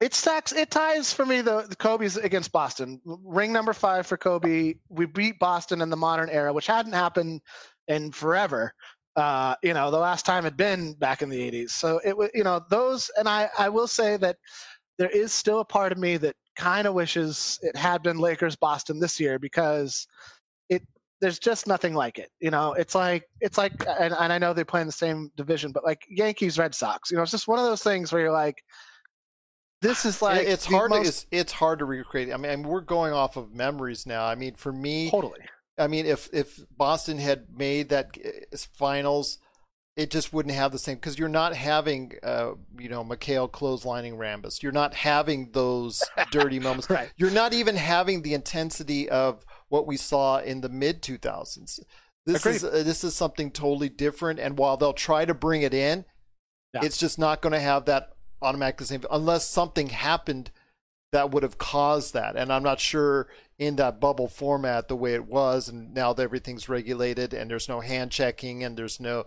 [0.00, 0.52] It stacks.
[0.52, 1.40] It ties for me.
[1.40, 3.00] The, the Kobe's against Boston.
[3.06, 4.74] Ring number five for Kobe.
[4.90, 7.40] We beat Boston in the modern era, which hadn't happened
[7.88, 8.74] in forever.
[9.16, 11.70] Uh, you know, the last time had been back in the '80s.
[11.70, 13.10] So it was, you know, those.
[13.16, 14.36] And I, I will say that
[14.98, 18.56] there is still a part of me that kind of wishes it had been Lakers
[18.56, 20.06] Boston this year because
[20.68, 20.82] it
[21.20, 22.30] there's just nothing like it.
[22.40, 25.30] You know, it's like it's like, and, and I know they play in the same
[25.36, 27.10] division, but like Yankees Red Sox.
[27.10, 28.62] You know, it's just one of those things where you're like
[29.82, 30.90] this is like it's hard.
[30.90, 32.32] To, most- it's it's hard to recreate.
[32.32, 34.24] I mean, I mean, we're going off of memories now.
[34.24, 35.40] I mean, for me, totally.
[35.78, 39.38] I mean, if if Boston had made that uh, finals,
[39.96, 44.16] it just wouldn't have the same because you're not having, uh, you know, McHale clotheslining
[44.18, 44.62] Rambis.
[44.62, 46.90] You're not having those dirty moments.
[46.90, 47.10] Right.
[47.16, 51.80] You're not even having the intensity of what we saw in the mid 2000s.
[52.26, 52.56] This Agreed.
[52.56, 54.38] is uh, this is something totally different.
[54.38, 56.04] And while they'll try to bring it in,
[56.74, 56.80] Yeah.
[56.84, 58.10] it's just not going to have that
[58.42, 60.50] automatically same unless something happened
[61.12, 62.36] that would have caused that.
[62.36, 63.28] And I'm not sure
[63.58, 67.68] in that bubble format the way it was, and now that everything's regulated and there's
[67.68, 69.24] no hand checking and there's no,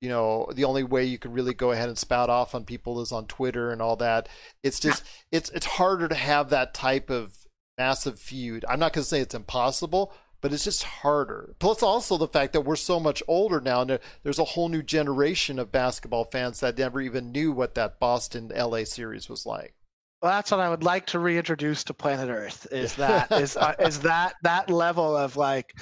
[0.00, 3.00] you know, the only way you can really go ahead and spout off on people
[3.00, 4.28] is on Twitter and all that.
[4.62, 8.64] It's just it's it's harder to have that type of massive feud.
[8.68, 10.12] I'm not going to say it's impossible.
[10.40, 11.56] But it's just harder.
[11.58, 14.84] Plus, also the fact that we're so much older now, and there's a whole new
[14.84, 19.74] generation of basketball fans that never even knew what that Boston LA series was like.
[20.20, 22.66] Well, that's what I would like to reintroduce to planet Earth.
[22.72, 25.72] Is that is uh, is that that level of like,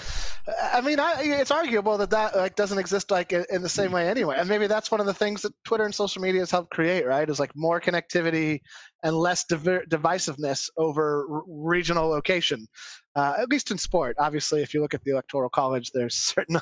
[0.75, 3.92] I mean, I, it's arguable that that like doesn't exist like in, in the same
[3.92, 6.51] way anyway, and maybe that's one of the things that Twitter and social media has
[6.51, 7.31] helped create, right?
[7.31, 8.61] Is like more connectivity
[9.03, 12.66] and less divisiveness over r- regional location.
[13.14, 16.61] Uh, at least in sport, obviously, if you look at the electoral college, there's certainly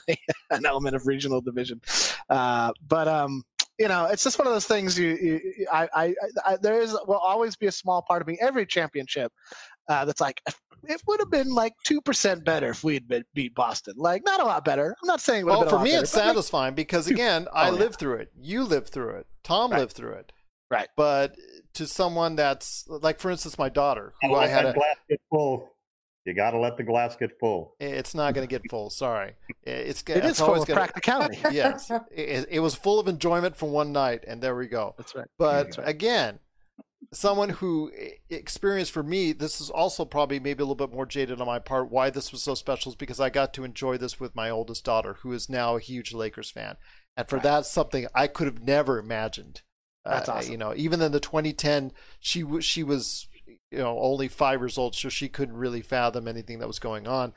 [0.51, 1.81] an element of regional division.
[2.31, 3.43] Uh, but um,
[3.79, 4.99] you know, it's just one of those things.
[4.99, 6.15] You, you I, I,
[6.47, 9.33] I, there is will always be a small part of me every championship
[9.89, 10.41] uh, that's like
[10.87, 13.95] it would have been like two percent better if we had been, beat Boston.
[13.97, 14.95] Like not a lot better.
[15.03, 15.41] I'm not saying.
[15.41, 17.49] It would Well, been a for lot me, better, it's but, like, satisfying because again,
[17.53, 17.79] I Oh, yeah.
[17.81, 18.33] lived through it.
[18.37, 19.27] You lived through it.
[19.43, 19.81] Tom Right.
[19.81, 20.33] lived through it.
[20.71, 20.89] Right.
[20.97, 21.37] But
[21.75, 24.97] to someone that's like, for instance, my daughter, who Gotta I had that a, glass
[25.31, 25.74] full.
[26.25, 27.75] You got to let the glass get full.
[27.81, 28.89] it's not going to get full.
[28.91, 31.39] Sorry, it's it it's is full always of gonna, practicality.
[31.53, 34.95] Yes, it, it was full of enjoyment for one night, and there we go.
[34.97, 35.27] That's right.
[35.39, 36.39] But again,
[37.13, 37.93] someone who
[38.31, 41.59] experienced for me, this is also probably maybe a little bit more jaded on my
[41.59, 41.91] part.
[41.91, 44.85] Why this was so special is because I got to enjoy this with my oldest
[44.85, 46.77] daughter, who is now a huge Lakers fan,
[47.17, 49.61] and for that, something I could have never imagined.
[50.05, 50.53] That's Uh, awesome.
[50.53, 53.29] You know, even in the 2010, she was she was
[53.75, 57.07] you know only five years old, so she couldn't really fathom anything that was going
[57.07, 57.33] on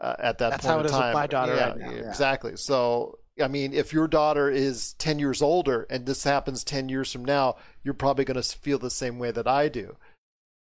[0.00, 1.90] uh, at that That's point how in it is with my daughter yeah, right now,
[1.90, 2.08] yeah.
[2.08, 2.56] Exactly.
[2.56, 7.12] So I mean, if your daughter is 10 years older and this happens 10 years
[7.12, 9.96] from now, you're probably going to feel the same way that I do.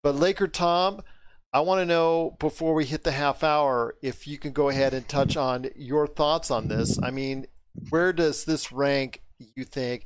[0.03, 1.03] But Laker Tom,
[1.53, 4.93] I want to know before we hit the half hour if you can go ahead
[4.93, 6.99] and touch on your thoughts on this.
[7.03, 7.47] I mean,
[7.91, 10.05] where does this rank, you think?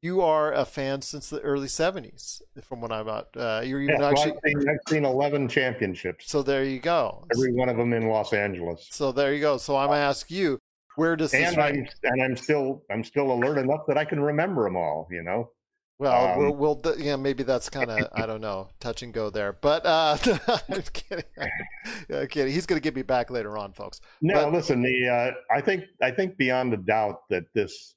[0.00, 3.26] You are a fan since the early 70s, from what I'm at.
[3.36, 4.32] Uh, you're even Yeah, well, actually.
[4.32, 7.24] I've, seen, I've seen 11 championships, So there you go.
[7.34, 8.86] every one of them in Los Angeles.
[8.90, 9.56] So there you go.
[9.56, 10.58] So I'm going to ask you,
[10.94, 11.76] where does this And rank?
[12.04, 15.06] I'm and I'm still I'm still alert enough that I can remember them all.
[15.12, 15.50] You know.
[16.00, 19.30] Well, Um, we'll, we'll yeah, maybe that's kind of I don't know, touch and go
[19.30, 19.52] there.
[19.52, 20.16] But uh,
[20.68, 21.24] I'm kidding.
[22.08, 22.52] Yeah, kidding.
[22.52, 24.00] He's going to get me back later on, folks.
[24.22, 24.82] No, But- listen.
[24.82, 27.94] The uh, I think I think beyond a doubt that this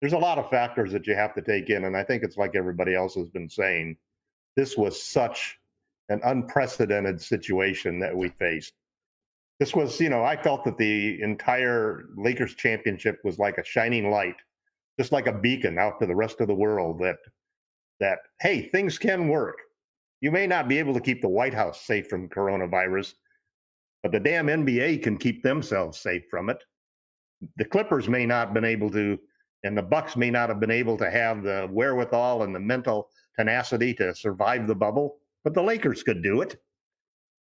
[0.00, 2.36] there's a lot of factors that you have to take in, and I think it's
[2.36, 3.96] like everybody else has been saying.
[4.56, 5.58] This was such
[6.08, 8.72] an unprecedented situation that we faced.
[9.60, 14.10] This was, you know, I felt that the entire Lakers championship was like a shining
[14.10, 14.36] light,
[14.98, 17.18] just like a beacon out to the rest of the world that
[18.00, 19.56] that hey, things can work.
[20.20, 23.14] You may not be able to keep the White House safe from coronavirus,
[24.02, 26.62] but the damn NBA can keep themselves safe from it.
[27.56, 29.18] The Clippers may not have been able to,
[29.64, 33.08] and the Bucks may not have been able to have the wherewithal and the mental
[33.36, 36.60] tenacity to survive the bubble, but the Lakers could do it.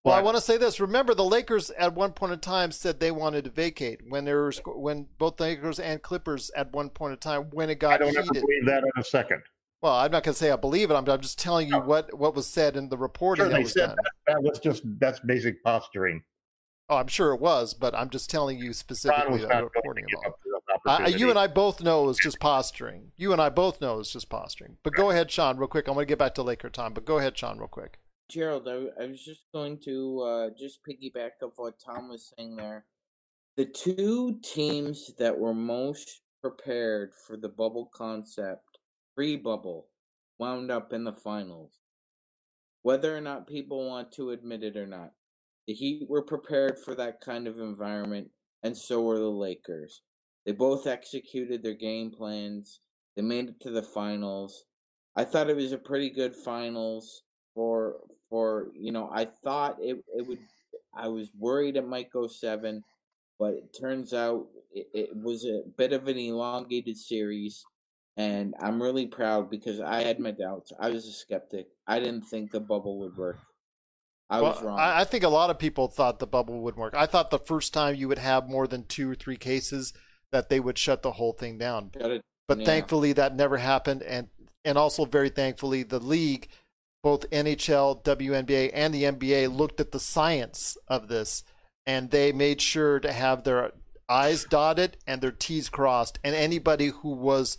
[0.04, 0.80] Well, I want to say this.
[0.80, 4.46] Remember, the Lakers at one point in time said they wanted to vacate when there
[4.46, 7.96] was when both Lakers and Clippers at one point in time when it got.
[7.96, 8.42] I don't ever heated.
[8.42, 9.42] believe that in a second.
[9.82, 10.94] Well, I'm not going to say I believe it.
[10.94, 13.74] I'm, I'm just telling you what what was said in the reporting Sure, that was
[13.74, 13.96] said done.
[13.98, 16.24] that, that was just that's basic posturing.
[16.90, 20.36] Oh, I'm sure it was, but I'm just telling you specifically the reporting about.
[20.88, 23.12] Up this Uh, you and I both know it was just posturing.
[23.18, 24.78] You and I both know it's just posturing.
[24.84, 25.88] But go ahead, Sean, real quick.
[25.88, 28.00] I'm going to get back to Laker time, but go ahead, Sean, real quick.
[28.30, 32.56] Gerald, I, I was just going to uh, just piggyback off what Tom was saying
[32.58, 32.86] there.
[33.58, 38.80] The two teams that were most prepared for the bubble concept,
[39.16, 39.88] pre bubble,
[40.40, 41.72] wound up in the finals.
[42.82, 45.12] whether or not people want to admit it or not.
[45.68, 48.30] The Heat were prepared for that kind of environment,
[48.64, 50.02] and so were the Lakers.
[50.48, 52.80] They both executed their game plans.
[53.18, 54.64] They made it to the finals.
[55.14, 57.98] I thought it was a pretty good finals for
[58.30, 60.40] for you know I thought it it would
[60.96, 62.82] I was worried it might go seven,
[63.38, 67.66] but it turns out it, it was a bit of an elongated series,
[68.16, 70.72] and I'm really proud because I had my doubts.
[70.80, 71.68] I was a skeptic.
[71.88, 73.40] I didn't think the bubble would work.
[74.30, 74.80] I was wrong.
[74.80, 76.94] I, I think a lot of people thought the bubble would work.
[76.96, 79.94] I thought the first time you would have more than two or three cases
[80.32, 81.92] that they would shut the whole thing down.
[82.48, 82.66] But yeah.
[82.66, 84.28] thankfully that never happened and
[84.64, 86.48] and also very thankfully the league
[87.04, 91.44] both NHL, WNBA and the NBA looked at the science of this
[91.86, 93.72] and they made sure to have their
[94.10, 97.58] I's dotted and their T's crossed and anybody who was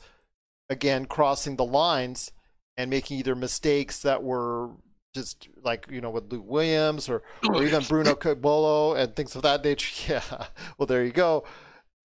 [0.68, 2.30] again crossing the lines
[2.76, 4.70] and making either mistakes that were
[5.14, 9.42] just like you know with Lou Williams or or even Bruno Caboclo and things of
[9.42, 9.88] that nature.
[10.08, 10.46] Yeah,
[10.78, 11.44] well there you go.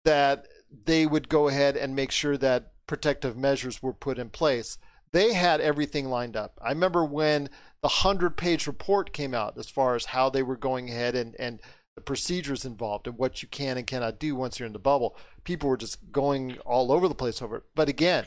[0.06, 0.48] That
[0.86, 4.78] they would go ahead and make sure that protective measures were put in place.
[5.12, 6.60] They had everything lined up.
[6.62, 7.50] I remember when
[7.82, 11.36] the hundred page report came out as far as how they were going ahead and
[11.38, 11.60] and
[11.96, 15.16] the procedures involved and what you can and cannot do once you're in the bubble.
[15.44, 17.64] People were just going all over the place over it.
[17.76, 18.26] But again,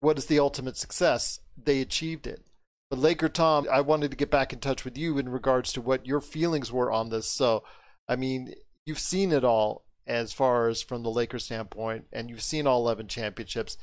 [0.00, 1.38] what is the ultimate success?
[1.56, 2.44] They achieved it.
[2.90, 5.80] But Laker Tom, I wanted to get back in touch with you in regards to
[5.80, 7.30] what your feelings were on this.
[7.30, 7.62] So,
[8.08, 8.54] I mean,
[8.86, 12.80] you've seen it all as far as from the Lakers standpoint, and you've seen all
[12.80, 13.76] 11 championships.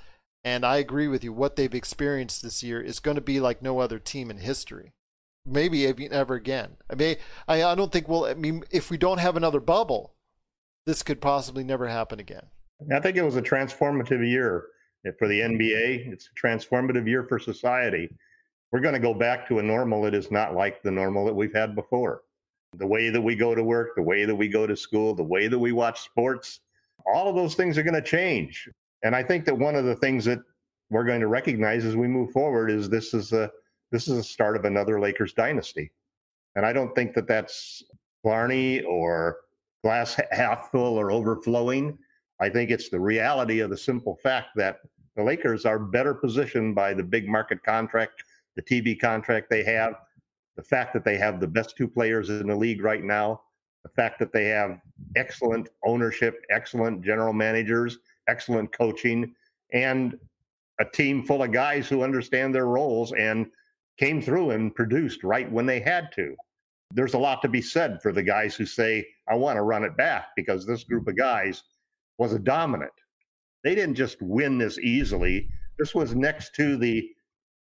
[0.44, 1.32] And I agree with you.
[1.32, 4.94] What they've experienced this year is going to be like no other team in history.
[5.46, 6.78] Maybe ever again.
[6.90, 7.16] I mean,
[7.48, 8.26] I, I don't think we'll.
[8.26, 10.14] I mean, if we don't have another bubble,
[10.88, 12.48] this could possibly never happen again.
[12.94, 14.66] I think it was a transformative year
[15.20, 16.12] for the NBA.
[16.12, 18.10] It's a transformative year for society.
[18.72, 21.36] We're going to go back to a normal that is not like the normal that
[21.36, 22.24] we've had before.
[22.78, 25.24] The way that we go to work, the way that we go to school, the
[25.24, 26.60] way that we watch sports,
[27.14, 28.70] all of those things are going to change.
[29.04, 30.40] And I think that one of the things that
[30.90, 33.52] we're going to recognize as we move forward is this is a
[33.92, 35.92] this is a start of another Lakers dynasty.
[36.56, 37.84] And I don't think that that's
[38.24, 39.38] Barney or
[39.84, 41.98] glass half full or overflowing.
[42.40, 44.80] I think it's the reality of the simple fact that
[45.16, 48.24] the Lakers are better positioned by the big market contract,
[48.56, 49.94] the TV contract they have,
[50.56, 53.42] the fact that they have the best two players in the league right now,
[53.84, 54.80] the fact that they have
[55.16, 59.34] excellent ownership, excellent general managers, excellent coaching,
[59.74, 60.18] and
[60.80, 63.48] a team full of guys who understand their roles and
[63.98, 66.36] came through and produced right when they had to.
[66.92, 69.84] There's a lot to be said for the guys who say, I want to run
[69.84, 71.64] it back because this group of guys
[72.18, 72.92] was a dominant.
[73.64, 75.50] They didn't just win this easily.
[75.78, 77.10] This was next to the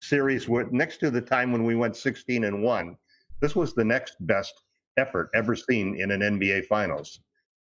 [0.01, 2.97] series, where, next to the time when we went 16 and 1.
[3.39, 4.63] This was the next best
[4.97, 7.19] effort ever seen in an NBA Finals.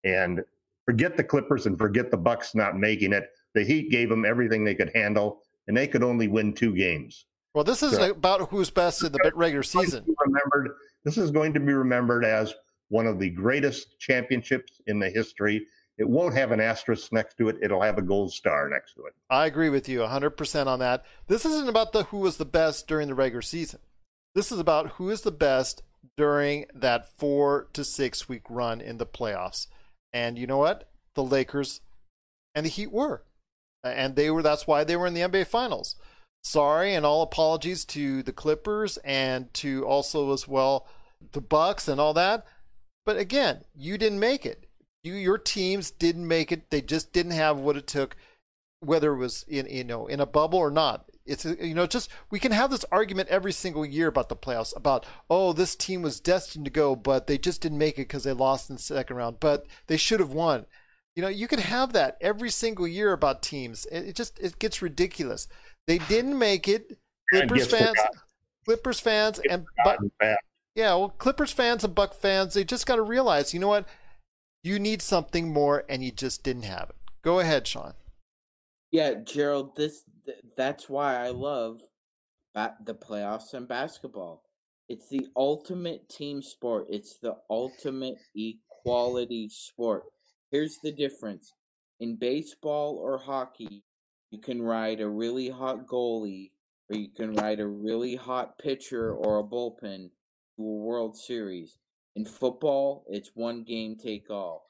[0.04, 0.42] And
[0.86, 3.30] forget the Clippers and forget the Bucks not making it.
[3.54, 7.26] The Heat gave them everything they could handle, and they could only win two games.
[7.54, 8.12] Well, this is Sure.
[8.12, 10.06] about who's best in the regular season.
[10.26, 12.54] Remembered, this is going to be remembered as
[12.90, 15.66] one of the greatest championships in the history.
[16.00, 17.58] It won't have an asterisk next to it.
[17.62, 19.14] It'll have a gold star next to it.
[19.30, 21.04] I agree with you 100% on that.
[21.28, 23.82] This isn't about the who was the best during the regular season.
[24.34, 25.84] This is about who is the best
[26.16, 29.68] during that 4 to 6 week run in the playoffs.
[30.14, 30.90] And you know what?
[31.16, 31.82] The Lakers
[32.56, 33.26] and the Heat were.
[33.84, 35.98] And they were that's why they were in the NBA finals.
[36.42, 40.88] Sorry and all apologies to the Clippers and to also as well
[41.34, 42.46] the Bucks and all that.
[43.06, 44.69] But again, you didn't make it.
[45.04, 46.70] You your teams didn't make it.
[46.70, 48.16] They just didn't have what it took
[48.82, 51.06] whether it was in you know in a bubble or not.
[51.26, 54.76] It's you know just we can have this argument every single year about the playoffs
[54.76, 58.24] about oh this team was destined to go but they just didn't make it because
[58.24, 60.66] they lost in the second round but they should have won.
[61.16, 63.86] You know you can have that every single year about teams.
[63.92, 65.48] It, it just it gets ridiculous.
[65.88, 66.98] They didn't make it.
[67.30, 68.20] Clippers fans, forgotten.
[68.66, 70.38] Clippers fans, and but Gotten
[70.76, 73.86] yeah, well, Clippers fans and Buck fans, they just got to realize, you know what?
[74.64, 76.96] You need something more, and you just didn't have it.
[77.22, 77.94] Go ahead, Sean.
[78.92, 81.82] Yeah, Gerald, this th- that's why I love
[82.54, 84.44] ba- the playoffs and basketball.
[84.90, 86.88] It's the ultimate team sport.
[86.90, 90.04] It's the ultimate equality sport.
[90.52, 91.54] Here's the difference.
[92.00, 93.84] In baseball or hockey,
[94.32, 96.52] you can ride a really hot goalie
[96.90, 100.10] or you can ride a really hot pitcher or a bullpen
[100.56, 101.78] to a World Series.
[102.16, 104.66] In football, it's one game take all.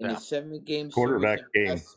[0.00, 0.16] In Yeah.
[0.16, 1.96] a seven game Quarterback series,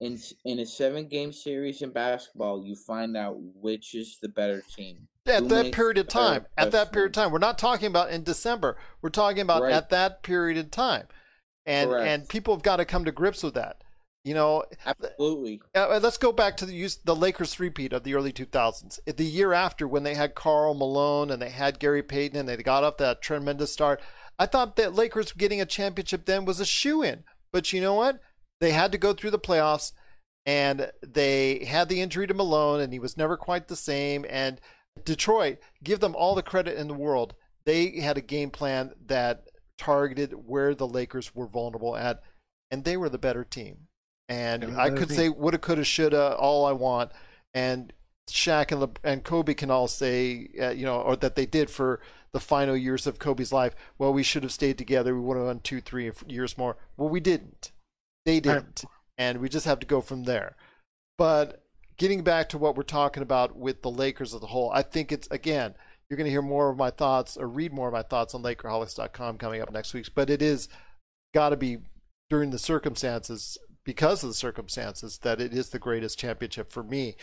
[0.00, 0.12] game.
[0.12, 4.62] in in a seven game series in basketball, you find out which is the better
[4.76, 5.08] team.
[5.26, 8.10] At Who that period of time, at that period of time, we're not talking about
[8.10, 8.76] in December.
[9.00, 9.72] We're talking about Right.
[9.72, 11.08] at that period of time,
[11.66, 12.06] and Correct.
[12.08, 13.82] and people have got to come to grips with that.
[14.24, 15.60] You know, Absolutely.
[15.74, 19.00] Uh, let's go back to the use the Lakers repeat of the early 2000s.
[19.04, 22.56] The year after, when they had Karl Malone and they had Gary Payton and they
[22.58, 24.00] got off that tremendous start,
[24.42, 27.22] I thought that Lakers getting a championship then was a shoe in.
[27.52, 28.20] But you know what?
[28.60, 29.92] They had to go through the playoffs,
[30.44, 34.26] and they had the injury to Malone, and he was never quite the same.
[34.28, 34.60] And
[35.04, 37.34] Detroit, give them all the credit in the world.
[37.66, 39.44] They had a game plan that
[39.78, 42.20] targeted where the Lakers were vulnerable at,
[42.72, 43.86] and they were the better team.
[44.28, 45.18] And the I could team.
[45.18, 47.12] say woulda, coulda, shoulda, all I want.
[47.54, 47.92] And
[48.28, 51.70] Shaq and Le- and Kobe can all say, uh, you know, or that they did
[51.70, 52.00] for
[52.32, 53.74] the final years of Kobe's life.
[53.98, 55.14] Well, we should have stayed together.
[55.14, 56.76] We would have won two, three years more.
[56.96, 57.72] Well, we didn't.
[58.24, 58.84] They didn't,
[59.18, 60.56] and we just have to go from there.
[61.18, 61.64] But
[61.96, 65.12] getting back to what we're talking about with the Lakers as a whole, I think
[65.12, 65.74] it's again,
[66.08, 68.42] you're going to hear more of my thoughts or read more of my thoughts on
[68.42, 70.08] Lakerholics.com coming up next week.
[70.14, 70.68] But it is
[71.34, 71.78] got to be
[72.30, 77.16] during the circumstances, because of the circumstances, that it is the greatest championship for me.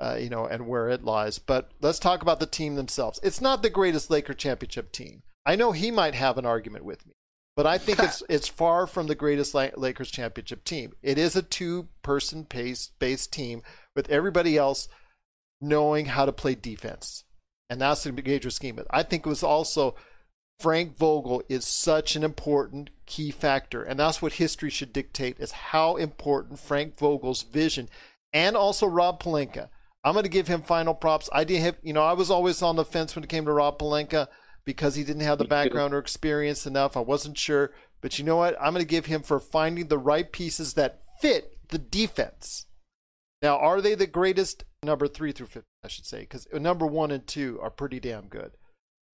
[0.00, 1.38] Uh, you know, and where it lies.
[1.38, 3.20] But let's talk about the team themselves.
[3.22, 5.22] It's not the greatest Laker championship team.
[5.44, 7.12] I know he might have an argument with me,
[7.54, 10.94] but I think it's it's far from the greatest Lakers championship team.
[11.02, 13.62] It is a two-person pace based team
[13.94, 14.88] with everybody else
[15.60, 17.24] knowing how to play defense,
[17.68, 18.80] and that's the major scheme.
[18.90, 19.96] I think it was also
[20.58, 25.52] Frank Vogel is such an important key factor, and that's what history should dictate: is
[25.52, 27.88] how important Frank Vogel's vision,
[28.32, 29.68] and also Rob Pelinka.
[30.02, 31.28] I'm going to give him final props.
[31.32, 33.52] I didn't have, you know, I was always on the fence when it came to
[33.52, 34.28] Rob Pelinka
[34.64, 36.96] because he didn't have the background or experience enough.
[36.96, 38.56] I wasn't sure, but you know what?
[38.60, 42.66] I'm going to give him for finding the right pieces that fit the defense.
[43.42, 45.64] Now, are they the greatest number three through fifth?
[45.84, 48.52] I should say, because uh, number one and two are pretty damn good.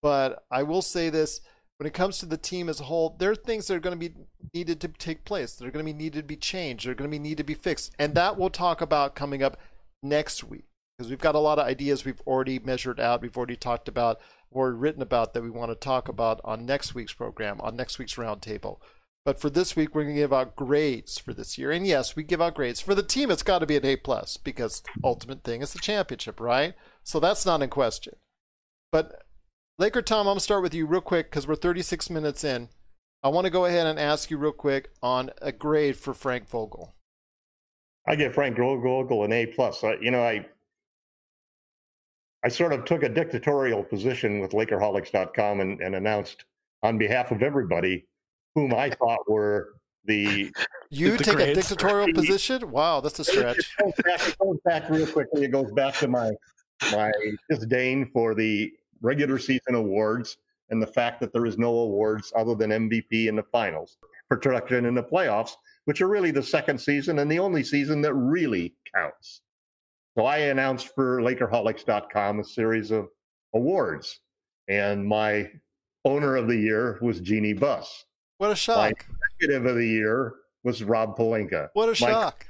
[0.03, 1.41] But I will say this:
[1.78, 3.99] when it comes to the team as a whole, there are things that are going
[3.99, 4.16] to be
[4.53, 5.55] needed to take place.
[5.55, 6.87] That are going to be needed to be changed.
[6.87, 9.59] They're going to be need to be fixed, and that we'll talk about coming up
[10.03, 10.64] next week
[10.97, 13.20] because we've got a lot of ideas we've already measured out.
[13.20, 14.20] We've already talked about
[14.51, 17.99] or written about that we want to talk about on next week's program, on next
[17.99, 18.78] week's roundtable.
[19.24, 21.72] But for this week, we're going to give out grades for this year.
[21.72, 23.30] And yes, we give out grades for the team.
[23.30, 26.74] It's got to be an A plus because ultimate thing is the championship, right?
[27.03, 28.14] So that's not in question.
[28.92, 29.24] But
[29.78, 32.68] Laker Tom, I'm gonna start with you real quick because we're 36 minutes in.
[33.22, 36.49] I want to go ahead and ask you real quick on a grade for Frank
[36.49, 36.94] Vogel.
[38.07, 39.82] I give Frank Vogel an A plus.
[39.82, 40.47] You know, I
[42.47, 46.44] I sort of took a dictatorial position with Lakerholics.com and, and announced
[46.84, 48.07] on behalf of everybody
[48.55, 49.74] whom I thought were
[50.05, 50.53] the.
[50.90, 51.59] You The take a grades.
[51.59, 52.70] dictatorial position?
[52.70, 53.76] Wow, that's a It stretch.
[53.82, 55.42] goes, back, it goes back real quickly.
[55.42, 56.30] It goes back to my
[56.92, 57.11] my
[57.51, 58.72] disdain for the
[59.03, 60.36] regular season awards
[60.70, 63.97] and the fact that there is no awards other than MVP in the finals,
[64.28, 65.55] for production in the playoffs,
[65.86, 69.40] which are really the second season and the only season that really counts.
[70.16, 73.08] So I announced for Lakerholics.com a series of
[73.54, 74.20] awards,
[74.66, 75.50] and my
[76.06, 78.06] owner of the year was Jeanie Buss.
[78.38, 79.04] What a My shock!
[79.38, 81.68] executive of the year was Rob Pelinka.
[81.74, 82.46] What a My- shock!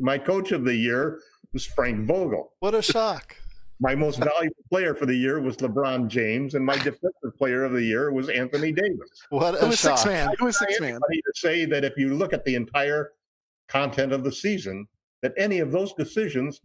[0.00, 1.20] My coach of the year
[1.52, 2.52] was Frank Vogel.
[2.60, 3.34] What a shock!
[3.80, 7.72] My most valuable player for the year was LeBron James, and my defensive player of
[7.72, 9.08] the year was Anthony Davis.
[9.30, 9.98] What Who a was shock!
[9.98, 10.34] six man?
[10.38, 11.00] Who was I six man?
[11.00, 13.10] to say that if you look at the entire
[13.68, 14.86] content of the season,
[15.22, 16.60] that any of those decisions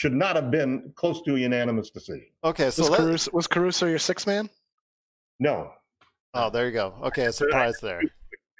[0.00, 2.24] should not have been close to a unanimous decision.
[2.42, 4.48] Okay, so Was let, Caruso, was Caruso your six man?
[5.40, 5.72] No.
[6.32, 6.94] oh, there you go.
[7.02, 8.00] Okay, a surprise there.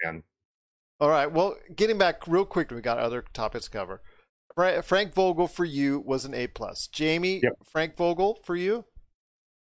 [0.05, 0.23] And
[1.01, 1.33] All right.
[1.33, 4.03] Well, getting back real quick, we got other topics to cover.
[4.55, 6.89] Fra- Frank Vogel for you was an A plus.
[6.89, 7.53] Jamie, Yep.
[7.73, 8.85] Frank Vogel for you.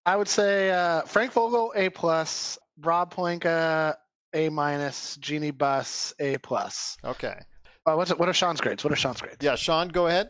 [0.06, 3.94] I would say uh, Frank Vogel A plus, Rob Pelinka
[4.34, 6.96] A minus, Jeanie Buss A plus.
[7.04, 7.38] Okay.
[7.86, 8.86] Uh, what's it, what are Sean's grades?
[8.86, 9.38] What are Sean's grades?
[9.42, 10.30] Yeah, Sean, go ahead.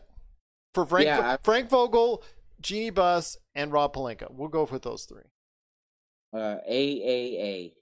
[0.78, 2.22] For Frank, Yeah, I- Frank Vogel,
[2.60, 4.30] Jeanie Buss, and Rob Pelinka.
[4.30, 5.24] We'll go with those three.
[6.32, 7.72] Uh, AAA.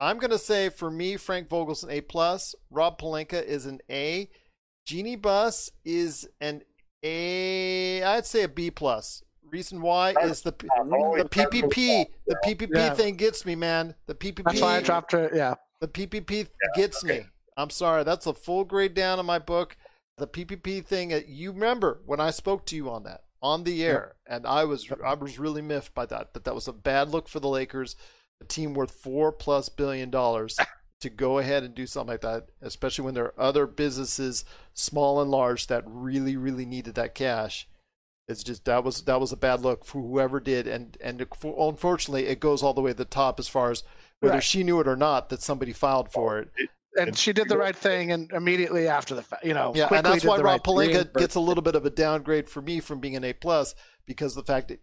[0.00, 2.56] I'm gonna say for me, Frank Vogel's an A plus.
[2.70, 4.28] Rob Pelinka is an A.
[4.84, 6.62] Jeanie Buss is an
[7.04, 8.02] A.
[8.02, 9.22] I'd say a B plus.
[9.44, 12.06] Reason why is the the PPP.
[12.26, 12.94] The PPP Yeah.
[12.94, 13.94] thing gets me, man.
[14.06, 14.42] The PPP.
[14.44, 15.32] That's why I dropped it.
[15.36, 15.54] Yeah.
[15.80, 17.20] The PPP gets me.
[17.56, 18.02] I'm sorry.
[18.02, 19.76] That's a full grade down in my book.
[20.18, 21.12] The PPP thing.
[21.12, 24.64] uh, You remember when I spoke to you on that on the air, and I
[24.64, 26.34] was I was really miffed by that.
[26.34, 27.94] That that was a bad look for the Lakers,
[28.40, 30.58] a team worth four plus billion dollars,
[31.00, 34.44] to go ahead and do something like that, especially when there are other businesses,
[34.74, 37.68] small and large, that really, really needed that cash.
[38.26, 42.26] It's just that was that was a bad look for whoever did, and and unfortunately,
[42.26, 43.84] it goes all the way to the top as far as
[44.20, 44.42] whether Right.
[44.42, 46.50] she knew it or not that somebody filed for it.
[46.96, 50.04] And she did the right thing, and immediately after the fact, you know, Yeah, and
[50.04, 50.62] that's why Rob right.
[50.62, 53.74] Pelinka gets a little bit of a downgrade for me from being an A plus
[54.06, 54.80] because the fact that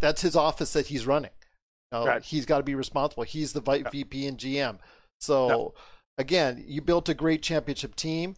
[0.00, 1.30] that's his office that he's running.
[1.90, 2.22] You know, Right.
[2.22, 3.22] He's got to be responsible.
[3.24, 4.78] He's the vi- VP and GM.
[5.20, 5.74] So
[6.18, 8.36] again, you built a great championship team,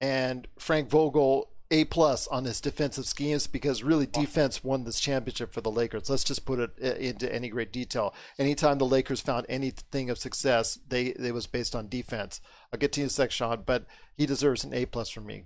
[0.00, 5.52] and Frank Vogel A plus on his defensive schemes because really defense won this championship
[5.52, 6.08] for the Lakers.
[6.08, 8.14] Let's just put it uh, into any great detail.
[8.38, 12.40] Anytime the Lakers found anything of success, they it was based on defense.
[12.72, 13.86] I'll get to you in a sec, Sean, but
[14.16, 15.44] he deserves an A plus from me.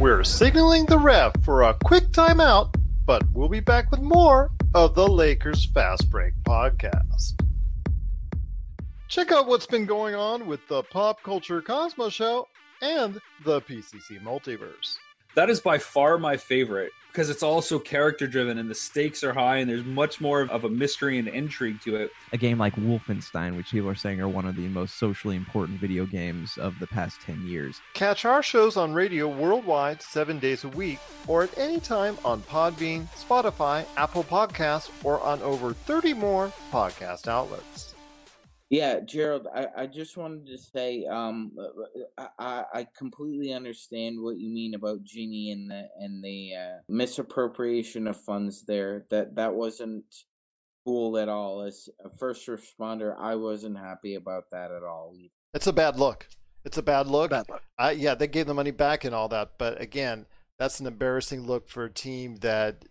[0.00, 4.94] We're signaling the ref for a quick timeout, but we'll be back with more of
[4.94, 7.38] the Lakers Fast Break podcast.
[9.08, 12.46] Check out what's been going on with the Pop Culture Cosmos Show
[12.82, 14.98] and the PCC Multiverse.
[15.34, 19.32] That is by far my favorite because it's also character driven and the stakes are
[19.32, 22.10] high and there's much more of a mystery and intrigue to it.
[22.32, 25.78] a game like Wolfenstein, which people are saying are one of the most socially important
[25.80, 27.80] video games of the past 10 years.
[27.94, 32.42] Catch our shows on radio worldwide seven days a week or at any time on
[32.42, 37.91] Podbean, Spotify, Apple Podcasts, or on over 30 more podcast outlets.
[38.72, 41.52] Yeah, Gerald, I, I just wanted to say, um,
[42.16, 46.78] I, I I completely understand what you mean about Jeanie and the and the uh,
[46.88, 49.04] misappropriation of funds there.
[49.10, 50.06] That that wasn't
[50.86, 51.60] cool at all.
[51.60, 55.14] As a first responder, I wasn't happy about that at all.
[55.52, 56.26] It's a bad look.
[56.64, 57.28] It's a bad look.
[57.28, 57.60] Bad look.
[57.78, 60.24] I, yeah, they gave the money back and all that, but again,
[60.58, 62.86] that's an embarrassing look for a team that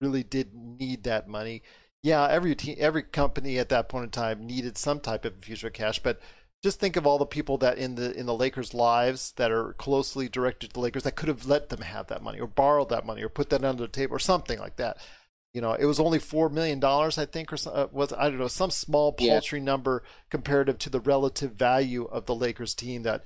[0.00, 1.62] really did need that money.
[2.02, 5.70] Yeah, every team, every company at that point in time needed some type of future
[5.70, 6.20] cash, but
[6.62, 9.72] just think of all the people that in the in the Lakers' lives that are
[9.74, 12.88] closely directed to the Lakers that could have let them have that money or borrowed
[12.90, 14.96] that money or put that under the table or something like that.
[15.54, 18.38] You know, it was only four million dollars, I think, or uh, was I don't
[18.38, 19.34] know some small Yeah.
[19.34, 23.24] paltry number comparative to the relative value of the Lakers team that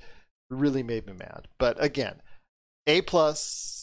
[0.49, 1.47] really made me mad.
[1.57, 2.21] But again,
[2.87, 3.76] A plus,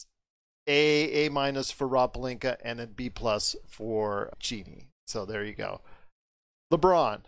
[0.67, 4.89] A A minus for Rob Pelinka, and then B plus for Jeanie.
[5.05, 5.81] So there you go.
[6.73, 7.21] LeBron,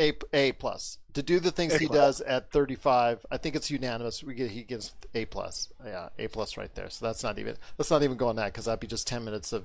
[0.00, 1.96] A A plus to do the things A he plus.
[1.96, 3.24] does at 35.
[3.30, 4.22] I think it's unanimous.
[4.22, 5.72] We get he gives A plus.
[5.84, 6.90] Yeah, A plus right there.
[6.90, 9.24] So that's not even let's not even go on that because that'd be just 10
[9.24, 9.64] minutes of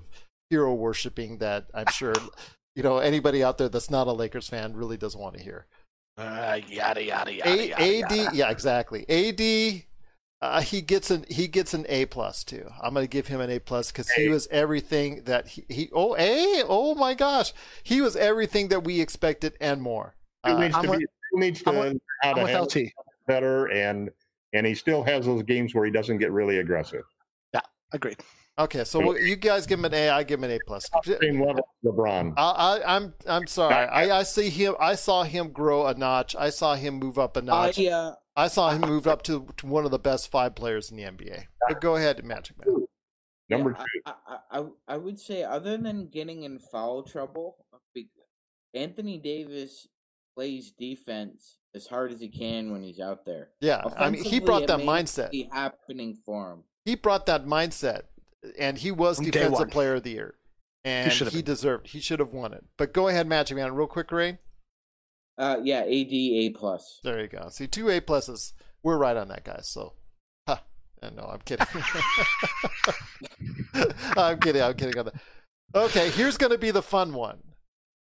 [0.50, 2.14] hero worshiping that I'm sure
[2.76, 5.66] you know anybody out there that's not a Lakers fan really doesn't want to hear.
[6.18, 7.50] Uh, yada yada yada.
[7.50, 8.36] A, yada, AD, yada.
[8.36, 9.06] yeah, exactly.
[9.10, 9.84] AD,
[10.42, 12.68] uh, he gets an he gets an A plus too.
[12.82, 16.16] I'm gonna give him an A plus because he was everything that he, he oh
[16.18, 20.16] A oh my gosh he was everything that we expected and more.
[20.44, 22.76] Still Uh, needs I'm to be still needs to I'm with- how I'm to with
[22.76, 22.92] LT.
[23.28, 24.10] better and
[24.54, 27.04] and he still has those games where he doesn't get really aggressive.
[27.54, 27.62] Yeah,
[27.94, 28.18] agreed.
[28.60, 30.90] okay, so we'll- you guys give him an A, I give him an A plus.
[31.06, 32.34] Same level LeBron.
[32.36, 32.42] I,
[32.82, 33.76] I, I'm I'm sorry.
[33.76, 34.76] I, I see him.
[34.80, 36.36] I saw him grow a notch.
[36.36, 37.80] I saw him move up a notch.
[37.80, 40.90] I uh, I saw him move up to, to one of the best five players
[40.90, 41.46] in the NBA.
[41.68, 42.86] But go ahead, Magic Man.
[43.50, 44.02] Number yeah, two.
[44.06, 47.58] I, I, I, I would say, other than getting in foul trouble,
[48.74, 49.88] Anthony Davis
[50.36, 53.50] plays defense as hard as he can when he's out there.
[53.60, 55.32] Yeah, I mean, he Offensively, brought it that may mindset.
[55.32, 56.64] Be happening for him.
[56.86, 58.04] he brought that mindset,
[58.58, 60.36] and he was From defensive player of the year,
[60.86, 61.88] and should he, deserved.
[61.88, 62.64] He should have won it.
[62.78, 64.38] But go ahead, Magic Man, real quick, Ray.
[65.38, 67.00] Uh, yeah, AD A plus.
[67.04, 67.48] There you go.
[67.50, 68.54] See, two A pluses.
[68.84, 69.68] We're right on that, guys.
[69.68, 69.94] So,
[70.48, 70.58] huh.
[71.02, 71.66] Uh, No, I'm kidding.
[74.18, 74.62] I'm kidding.
[74.62, 75.16] I'm kidding on that.
[75.74, 77.40] Okay, here's going to be the fun one.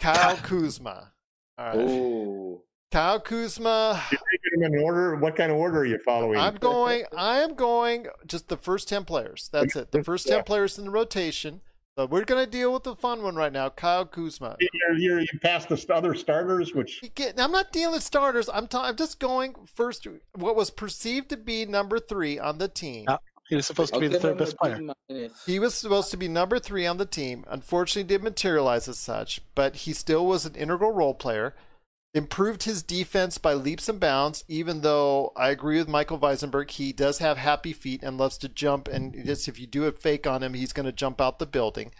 [0.01, 1.13] Kyle Kuzma.
[1.59, 1.77] All right.
[1.77, 2.63] Ooh.
[2.91, 4.03] Kyle Kuzma.
[4.11, 5.15] You're taking them in order.
[5.17, 6.39] What kind of order are you following?
[6.41, 7.05] I'm going.
[7.17, 8.07] I am going.
[8.27, 9.49] Just the first ten players.
[9.53, 9.93] That's it.
[9.93, 10.43] The first ten Yeah.
[10.43, 11.61] players in the rotation.
[12.01, 13.69] So we're gonna deal with the fun one right now.
[13.69, 14.57] Kyle Kuzma.
[14.59, 18.49] You're, you're, you passed the other starters, which get- I'm not dealing with starters.
[18.49, 18.69] I'm.
[18.69, 20.07] ta- I'm just going first.
[20.35, 23.05] What was perceived to be number three on the team.
[23.07, 23.19] Yeah.
[23.51, 24.79] He was supposed to I'll be the third best player.
[24.79, 25.45] B minus.
[25.45, 27.45] He was supposed to be number three on the team.
[27.49, 29.43] Unfortunately, didn't materialize as such.
[29.55, 31.55] But he still was an integral role player.
[32.13, 34.45] Improved his defense by leaps and bounds.
[34.49, 38.49] Even though I agree with Michael Weisenberg, he does have happy feet and loves to
[38.49, 38.89] jump.
[38.89, 41.47] And just if you do a fake on him, he's going to jump out the
[41.47, 41.93] building.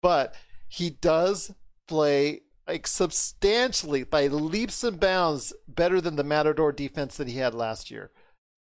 [0.00, 0.34] But
[0.68, 1.52] he does
[1.86, 7.54] play like substantially by leaps and bounds better than the Matador defense that he had
[7.54, 8.10] last year.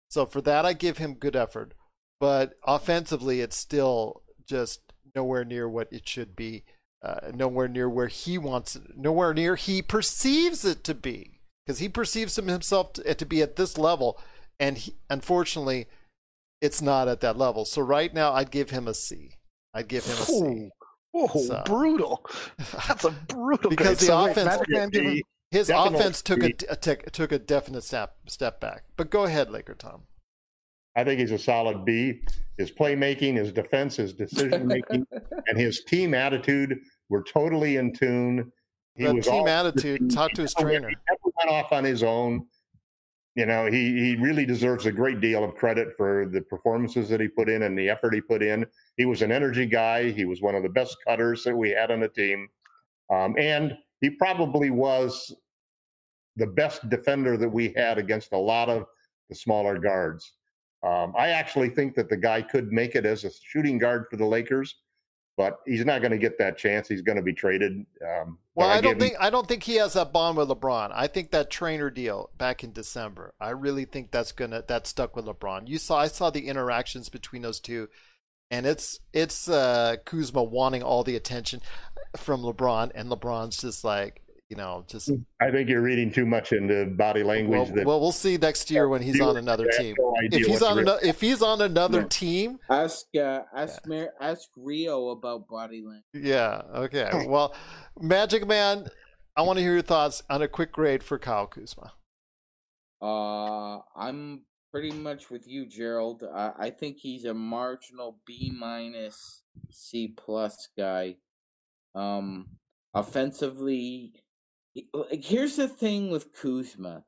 [0.10, 1.74] So for that, I give him good effort.
[2.20, 6.64] But offensively, it's still just nowhere near what it should be.
[7.04, 11.80] Uh, nowhere near where he wants it, nowhere near he perceives it to be, because
[11.80, 14.20] he perceives him himself to, to be at this level,
[14.60, 15.88] and he, unfortunately,
[16.62, 17.66] it's not at that level.
[17.66, 19.34] So right now, I'd give him a C.
[19.74, 20.70] I'd give him a C.
[21.14, 22.26] Oh, So- brutal.
[22.88, 23.98] That's a brutal because grade.
[24.00, 25.22] the So offense give him-
[25.52, 28.84] his Definitely offense took a, a took a definite step step back.
[28.98, 30.04] But go ahead, Laker Tom.
[30.98, 32.22] I think he's a solid B.
[32.58, 35.06] His playmaking, his defense, his decision making,
[35.48, 36.80] and his team attitude
[37.10, 38.52] were totally in tune.
[38.96, 40.10] He The was team attitude.
[40.10, 40.90] Talk to his trainer.
[40.90, 42.48] He never went off on his own.
[43.36, 47.22] You know, he he really deserves a great deal of credit for the performances that
[47.22, 48.66] he put in and the effort he put in.
[48.98, 50.10] He was an energy guy.
[50.10, 52.48] He was one of the best cutters that we had on the team,
[53.14, 55.32] um, and he probably was
[56.38, 58.86] the best defender that we had against a lot of
[59.30, 60.34] the smaller guards.
[60.88, 64.16] Um, I actually think that the guy could make it as a shooting guard for
[64.16, 64.76] the Lakers,
[65.36, 66.88] but he's not going to get that chance.
[66.88, 67.86] He's going to be traded.
[68.02, 70.50] Um, Well, I don't give him- think I don't think he has that bond with
[70.50, 70.92] LeBron.
[70.94, 73.34] I think that trainer deal back in December.
[73.40, 75.68] I really think that's gonna that stuck with LeBron.
[75.68, 77.90] You saw I saw the interactions between those two,
[78.50, 81.62] and it's it's uh, Kuzma wanting all the attention
[82.16, 85.12] from LeBron, and LeBron's just like you know just.
[85.42, 87.68] I think you're reading too much into body language.
[87.68, 89.96] Well, that well, we'll see next year when he's on another team.
[90.00, 90.90] no If he's on real.
[90.90, 92.08] ano- if he's on another No.
[92.08, 96.04] team, Ask uh, ask Mar- ask Rio about body language.
[96.14, 97.26] yeah, okay.
[97.28, 97.54] Well,
[98.00, 98.88] Magic Man,
[99.36, 101.94] I want to hear your thoughts on a quick grade for Kyle Kuzma.
[103.02, 106.24] Uh, I'm pretty much with you, Gerald.
[106.24, 111.18] I, I think he's a marginal B minus C plus guy.
[111.94, 112.48] Um,
[112.94, 114.22] offensively, he-
[114.94, 117.04] Uh, like here's the thing with Kuzma,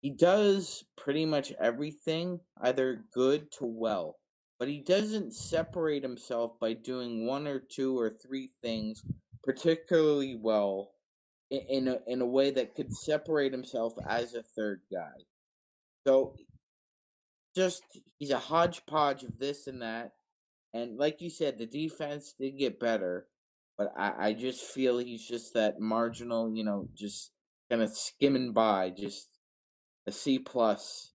[0.00, 4.16] he does pretty much everything either good to well,
[4.58, 9.04] but he doesn't separate himself by doing one or two or three things
[9.46, 10.90] particularly well
[11.50, 15.22] in a in a way that could separate himself as a third guy.
[16.06, 16.34] So
[17.54, 17.82] just
[18.18, 20.12] he's a hodgepodge of this and that.
[20.74, 23.28] And like you said, the defense did get better,
[23.78, 27.32] but I, I just feel he's just that marginal, you know, just
[27.70, 29.28] kind of skimming by, just
[30.06, 31.12] a C plus.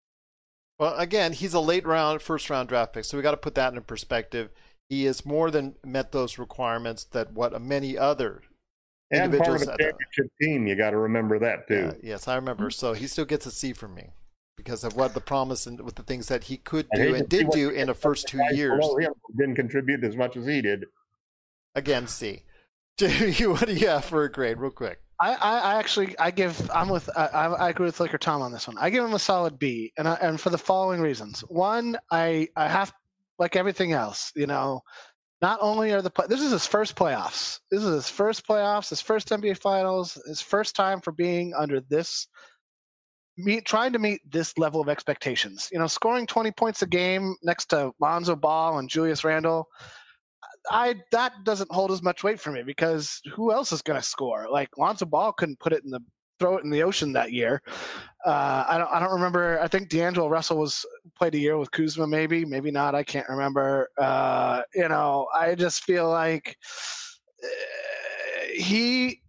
[0.78, 3.56] Well, again, he's a late round, first round draft pick, so we got to put
[3.56, 4.50] that in perspective.
[4.88, 8.42] He has more than met those requirements that what many other
[9.12, 9.68] and part of individuals.
[9.68, 11.94] a at the- team, you got to remember that too.
[12.02, 12.66] Yeah, yes, I remember.
[12.66, 12.80] Mm-hmm.
[12.80, 14.10] So he still gets a C from me
[14.58, 17.30] because of what the promise and with the things that he could do hate and
[17.30, 18.78] did do in the first two years.
[18.80, 20.86] below him didn't contribute as much as he did.
[21.76, 22.44] Again, C.
[23.00, 25.00] Jamie, what do you have for a grade, real quick?
[25.22, 28.68] I, I, actually I give I'm with I, I agree with Laker Tom on this
[28.68, 28.78] one.
[28.78, 31.42] I give him a solid B, and I, and for the following reasons.
[31.42, 32.94] One, I I have
[33.38, 34.82] like everything else, you know.
[35.42, 37.60] Not only are the this is his first playoffs.
[37.72, 41.80] This is his first playoffs, his first NBA Finals, his first time for being under
[41.90, 42.28] this
[43.38, 45.70] meet trying to meet this level of expectations.
[45.72, 49.68] You know, scoring 20 points a game next to Lonzo Ball and Julius Randle.
[50.70, 54.06] I that doesn't hold as much weight for me because who else is going to
[54.06, 54.48] score?
[54.52, 56.02] Like Lonzo Ball couldn't put it in the
[56.40, 57.62] throw it in the ocean that year.
[58.26, 59.60] Uh, I don't I don't remember.
[59.62, 60.86] I think D'Angelo Russell was
[61.18, 62.96] played a year with Kuzma, maybe maybe not.
[62.96, 63.90] I can't remember.
[63.98, 66.58] Uh, you know, I just feel like
[67.44, 67.48] uh,
[68.54, 69.22] he,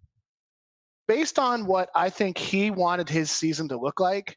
[1.07, 4.37] based on what I think he wanted his season to look like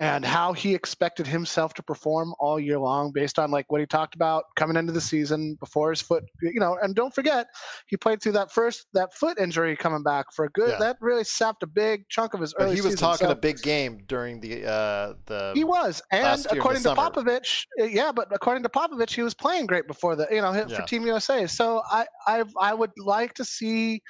[0.00, 3.86] and how he expected himself to perform all year long based on like what he
[3.86, 7.46] talked about coming into the season before his foot you know and don't forget
[7.86, 10.78] he played through that first that foot injury coming back for a good Yeah.
[10.78, 12.98] that really sapped a big chunk of his But he was season.
[12.98, 15.52] talking So a big game during the uh, the.
[15.54, 17.02] he was and last year in the according to summer.
[17.10, 20.52] Popovich uh, yeah but according to Popovich he was playing great before the you know
[20.52, 20.80] hit Yeah.
[20.80, 24.00] for Team USA so I I I would like to see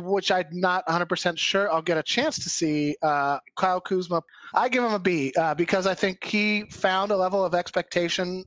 [0.00, 4.22] which I'm not 100% sure I'll get a chance to see uh, Kyle Kuzma.
[4.54, 8.44] I give him a B uh, because I think he found a level of expectation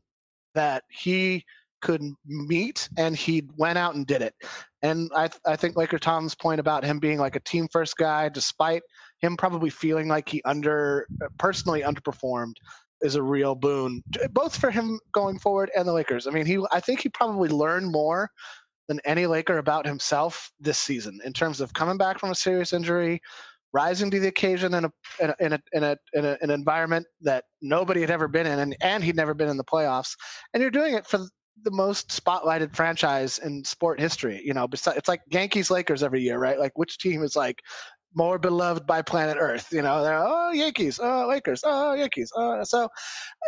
[0.55, 1.43] that he
[1.81, 4.33] could meet and he went out and did it.
[4.81, 8.29] And I, I think Laker Tom's point about him being like a team first guy,
[8.29, 8.83] despite
[9.19, 12.53] him probably feeling like he under personally underperformed,
[13.01, 16.25] is a real boon, both for him going forward and the Lakers.
[16.25, 18.31] I mean, he I think he probably learned more
[18.87, 22.73] than any Laker about himself this season in terms of coming back from a serious
[22.73, 23.21] injury,
[23.73, 26.49] rising to the occasion in a in a in a, in, a, in, a, an
[26.49, 30.15] environment that nobody had ever been in, and, and he'd never been in the playoffs.
[30.53, 31.19] And you're doing it for
[31.63, 34.41] the most spotlighted franchise in sport history.
[34.43, 36.59] You know, besides, it's like Yankees Lakers every year, right?
[36.59, 37.61] Like which team is like
[38.17, 39.69] more beloved by planet Earth?
[39.71, 42.31] You know, they're oh Yankees, oh Lakers, oh Yankees.
[42.35, 42.89] Oh, so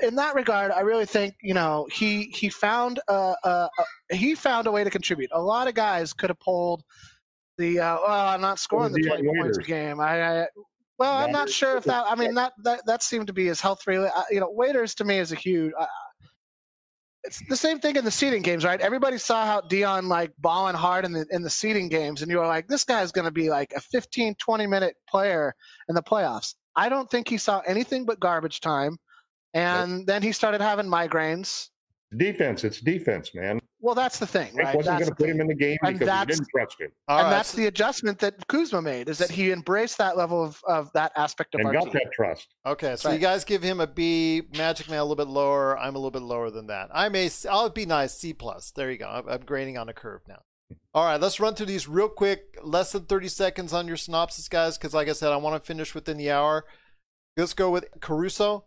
[0.03, 3.67] in that regard, I really think you know he he found a,
[4.11, 5.31] he found a way to contribute.
[5.33, 6.83] A lot of guys could have pulled
[7.57, 9.99] The uh, well, I'm not scoring the 20 points a game.
[9.99, 10.47] I, I
[10.99, 12.05] well, I'm not sure if that.
[12.07, 14.11] I mean, that that, that seemed to be his health related.
[14.29, 15.73] You know, Waiters to me is a huge.
[15.79, 15.85] Uh,
[17.29, 18.81] it's the same thing in the seeding games, right?
[18.81, 22.37] Everybody saw how Dion like balling hard in the in the seeding games, and you
[22.37, 25.53] were like, this guy's going to be like a 15, 20 minute player
[25.89, 26.55] in the playoffs.
[26.75, 28.97] I don't think he saw anything but garbage time,
[29.53, 31.69] and then he started having migraines.
[32.17, 33.59] Defense, it's defense, man.
[33.81, 34.75] Well, that's the thing, Frank right?
[34.75, 37.19] wasn't going to put him in the game And because he didn't trust him All
[37.19, 40.61] and right, that's the adjustment that Kuzma made is that he embraced that level of,
[40.67, 41.93] of that aspect of and our got team.
[41.93, 42.47] that trust.
[42.65, 43.15] Okay, so Right.
[43.15, 45.77] you guys give him a B, Magic Man a little bit lower.
[45.79, 46.89] I'm a little bit lower than that.
[46.93, 48.71] I'm a, I'll be nice, C plus.
[48.71, 49.07] There you go.
[49.07, 50.41] I'm, I'm grading on a curve now.
[50.93, 52.57] All right, let's run through these real quick.
[52.61, 55.65] Less than 30 seconds on your synopsis, guys, because like I said, I want to
[55.65, 56.65] finish within the hour.
[57.37, 58.65] Let's go with Caruso,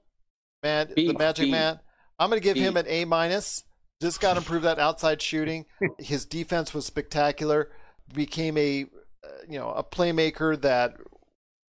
[0.63, 1.51] man, B, the Magic B.
[1.51, 1.81] Man.
[2.19, 2.61] I'm going to give B.
[2.61, 3.65] him an A minus.
[4.03, 5.65] Just got to improve that outside shooting.
[5.99, 7.71] His defense was spectacular.
[8.13, 8.87] Became a,
[9.23, 10.97] uh, you know, a playmaker that,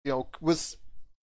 [0.04, 0.78] you know, was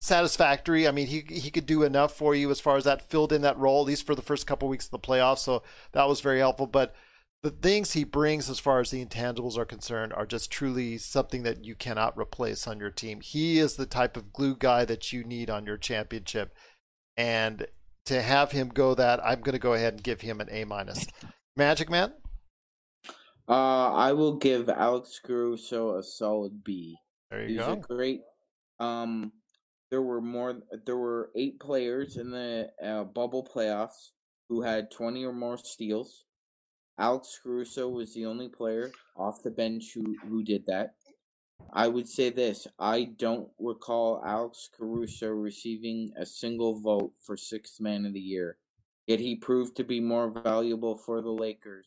[0.02, 0.86] satisfactory.
[0.86, 3.40] I mean, he he could do enough for you as far as that filled in
[3.40, 5.38] that role, at least for the first couple weeks of the playoffs.
[5.38, 6.66] So that was very helpful.
[6.66, 6.94] But
[7.42, 11.42] the things he brings as far as the intangibles are concerned are just truly something
[11.44, 13.22] that you cannot replace on your team.
[13.22, 16.52] He is the type of glue guy that you need on your championship.
[17.16, 17.66] And
[18.09, 20.64] to have him go that, I'm going to go ahead and give him an A
[20.64, 21.06] minus.
[21.56, 22.12] Magic Man?
[23.48, 26.96] Uh, I will give Alex Caruso a solid B.
[27.30, 27.72] There you He's go.
[27.72, 28.20] a great.
[28.78, 29.32] Um,
[29.90, 30.61] there were more.
[30.84, 34.11] There were eight players in the uh, bubble playoffs
[34.48, 36.24] who had twenty or more steals.
[36.98, 40.94] Alex Caruso was the only player off the bench who who did that.
[41.72, 47.80] I would say this: I don't recall Alex Caruso receiving a single vote for sixth
[47.80, 48.56] man of the year.
[49.06, 51.86] Yet he proved to be more valuable for the Lakers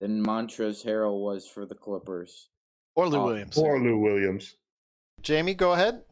[0.00, 2.48] than Montrezl Harrell was for the Clippers.
[2.94, 3.54] Or Lou Oh, Williams.
[3.54, 4.56] Poor Lou Williams.
[5.22, 6.02] Jamie, go ahead.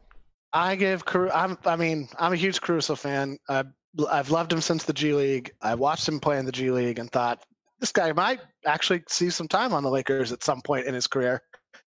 [0.53, 3.37] I give Caru- I'm I mean I'm a huge Caruso fan.
[3.49, 3.67] I've
[4.09, 5.51] I've loved him since the G League.
[5.61, 7.45] I watched him play in the G League and thought
[7.79, 11.07] this guy might actually see some time on the Lakers at some point in his
[11.07, 11.41] career,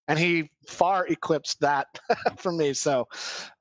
[0.08, 1.86] and he far eclipsed that
[2.36, 2.72] for me.
[2.72, 3.06] So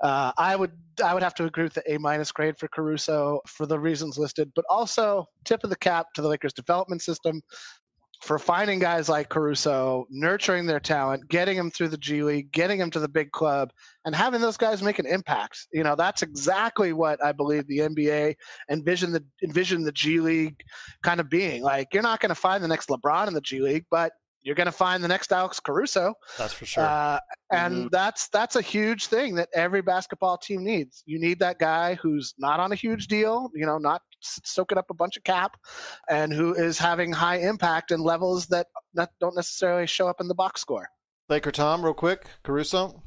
[0.02, 0.72] uh, I would
[1.04, 4.18] I would have to agree with the A minus grade for Caruso for the reasons
[4.18, 7.42] listed, but also tip of the cap to the Lakers development system
[8.22, 12.80] for finding guys like Caruso, nurturing their talent, getting them through the G League, getting
[12.80, 13.72] them to the big club,
[14.06, 15.68] and having those guys make an impact.
[15.72, 18.36] You know, that's exactly what I believe the NBA
[18.72, 20.62] envisioned the envision the G League
[21.04, 21.62] kind of being.
[21.62, 24.14] Like, you're not going to find the next LeBron in the G League, but
[24.44, 26.14] you're going to find the next Alex Caruso.
[26.38, 26.84] That's for sure.
[26.84, 27.20] Uh,
[27.52, 31.04] and that's that's a huge thing that every basketball team needs.
[31.06, 34.90] You need that guy who's not on a huge deal, you know, not soaking up
[34.90, 35.58] a bunch of cap,
[36.10, 40.28] and who is having high impact and levels that not, don't necessarily show up in
[40.28, 40.88] the box score.
[41.30, 42.26] Laker Tom, real quick.
[42.44, 43.04] Caruso?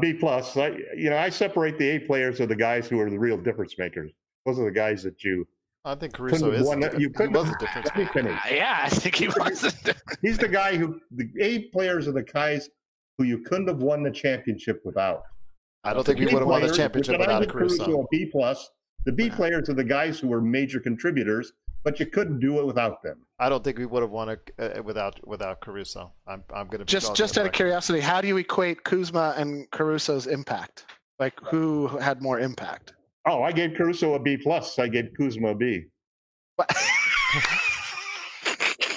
[0.00, 0.56] B plus.
[0.56, 3.36] I, you know, I separate the A players of the guys who are the real
[3.36, 4.12] difference makers.
[4.46, 5.46] Those are the guys that you
[5.84, 6.66] I think couldn't Caruso have is.
[6.66, 6.80] won.
[6.80, 7.32] the that- di- You he couldn't.
[7.32, 8.40] was a difference Let me finish.
[8.50, 9.62] Yeah, I think he was.
[10.22, 12.68] He's the guy who the A players are the guys
[13.18, 15.22] who you couldn't have won the championship without.
[15.84, 18.02] I don't think we would have won the championship without a give Caruso Caruso.
[18.02, 18.70] a B plus.
[19.04, 21.52] The B players are the guys who were major contributors,
[21.82, 23.26] but you couldn't do it without them.
[23.40, 26.12] I don't think we would have won it uh, without without Caruso.
[26.28, 29.68] I'm I'm gonna just just go out of curiosity, how do you equate Kuzma and
[29.72, 30.86] Caruso's impact?
[31.18, 32.94] Like, who had more impact?
[33.26, 34.78] Oh, I gave Caruso a B plus.
[34.78, 35.82] I gave Kuzma a B.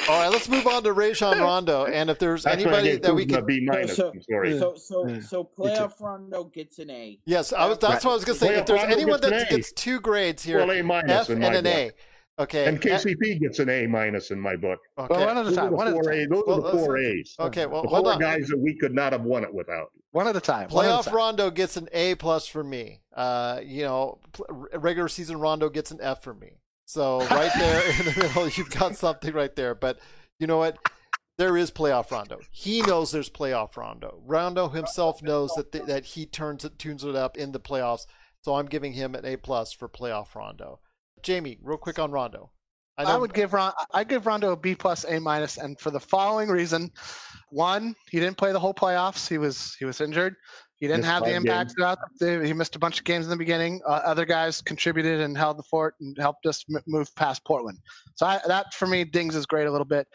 [0.07, 1.85] All right, let's move on to Rajon Rondo.
[1.85, 3.95] And if there's That's anybody that we Kuzma can, a B minus.
[3.95, 4.59] So- I'm sorry.
[4.59, 5.19] So so Yeah.
[5.19, 7.17] so playoff Rondo gets an A.
[7.25, 7.79] yes, I was.
[7.79, 8.49] That's what I was gonna say.
[8.49, 11.29] Playoff If there's Rondo anyone gets that gets two grades here, well, A minus F
[11.31, 11.73] in and an book.
[11.73, 11.91] A.
[12.43, 12.65] Okay.
[12.67, 14.79] And KCP gets an A minus in my book.
[14.99, 15.07] okay.
[15.15, 15.69] Well, one at a time.
[15.71, 16.29] the One at a four, time.
[16.29, 17.35] Those Well, are the four A's.
[17.39, 17.65] Okay.
[17.65, 18.19] Well, the hold four on.
[18.19, 19.87] guys that we could not have won it without.
[20.15, 20.67] One at a time.
[20.67, 21.13] At a Playoff time.
[21.13, 23.01] Rondo gets an A plus for me.
[23.13, 24.19] Uh, you know,
[24.73, 26.61] regular season Rondo gets an F for me.
[26.85, 29.75] So right there in the middle, you've got something right there.
[29.75, 29.99] But
[30.39, 30.77] you know what?
[31.37, 32.39] There is playoff Rondo.
[32.49, 34.21] He knows there's playoff Rondo.
[34.25, 38.05] Rondo himself knows that th- that he turns it tunes it up in the playoffs.
[38.41, 40.79] So I'm giving him an A plus for playoff Rondo.
[41.23, 42.51] Jamie, real quick on Rondo.
[42.97, 43.73] I, know would give Ron.
[43.93, 46.91] I give Rondo a B plus, A minus, and for the following reason:
[47.49, 49.27] one, he didn't play the whole playoffs.
[49.27, 50.35] He was he was injured.
[50.77, 51.99] He didn't have the impact throughout.
[52.19, 53.81] The, he missed a bunch of games in the beginning.
[53.87, 57.79] Uh, other guys contributed and held the fort and helped us m- move past Portland.
[58.15, 60.07] So I, that for me dings his grade a little bit.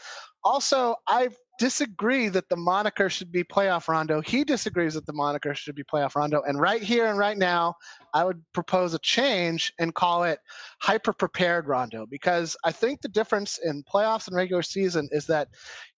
[0.44, 1.30] Also, I
[1.60, 4.22] disagree that the moniker should be playoff Rondo.
[4.22, 6.40] He disagrees that the moniker should be playoff Rondo.
[6.48, 7.74] And right here and right now,
[8.14, 10.38] I would propose a change and call it
[10.80, 15.48] hyper prepared Rondo because I think the difference in playoffs and regular season is that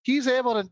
[0.03, 0.69] he's able to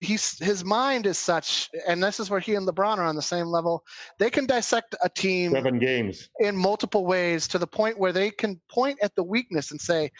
[0.00, 3.22] he's his mind is such, and this is where he and LeBron are on the
[3.22, 3.82] same level.
[4.20, 6.28] They can dissect a team Seven games.
[6.40, 10.10] in multiple ways to the point where they can point at the weakness and say,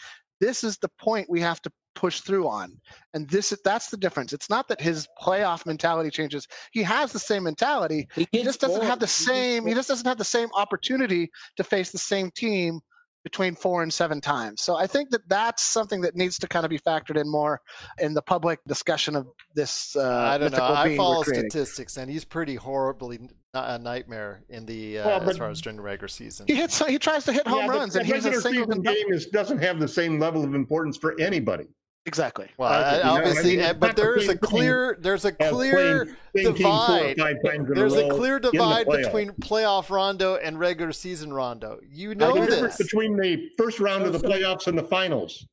[0.45, 2.67] "This is the point we have to push through on."
[3.13, 4.33] And this that's the difference.
[4.33, 6.47] It's not that his playoff mentality changes.
[6.71, 8.07] He has the same mentality.
[8.15, 9.65] He, He just doesn't have the He same.
[9.67, 12.81] He just doesn't have the same opportunity to face the same team
[13.23, 14.61] between four and seven times.
[14.61, 17.61] So I think that that's something that needs to kind of be factored in more
[17.99, 19.95] in the public discussion of this.
[19.95, 20.59] Uh, I don't know.
[20.61, 23.19] I follow statistics, and he's pretty horribly
[23.53, 26.47] a nightmare in the uh, Well, as far as during the regular season.
[26.47, 26.83] He hits.
[26.85, 28.65] He tries to hit home Yeah, runs, the and he's a single.
[28.65, 31.65] season game is, doesn't have the same level of importance for anybody.
[32.05, 32.49] Exactly.
[32.57, 35.31] Well, Uh, I- you I obviously, mean, uh, but there is a clear, there's a
[35.31, 37.37] clear playing- playing teams four or divide.
[37.41, 39.03] five There's a row clear in the divide playoffs.
[39.05, 41.79] between playoff Rondo and regular season Rondo.
[41.87, 42.87] You know the difference this.
[42.87, 45.45] between the first round of the So- so- playoffs and the finals.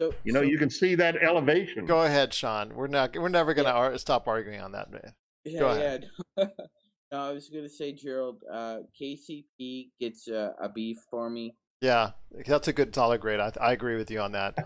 [0.00, 1.84] So, You know, so- you can see that elevation.
[1.84, 2.74] Go ahead, Sean.
[2.74, 3.14] We're not.
[3.16, 5.14] We're never gonna ar- stop arguing on that, man.
[5.44, 5.98] Yeah, Go yeah.
[7.12, 8.42] no, I was gonna say, Gerald.
[8.50, 11.54] Uh, KCP gets uh, a B for me.
[11.80, 12.12] Yeah,
[12.46, 13.40] that's a good solid grade.
[13.40, 14.56] I, I agree with you on that.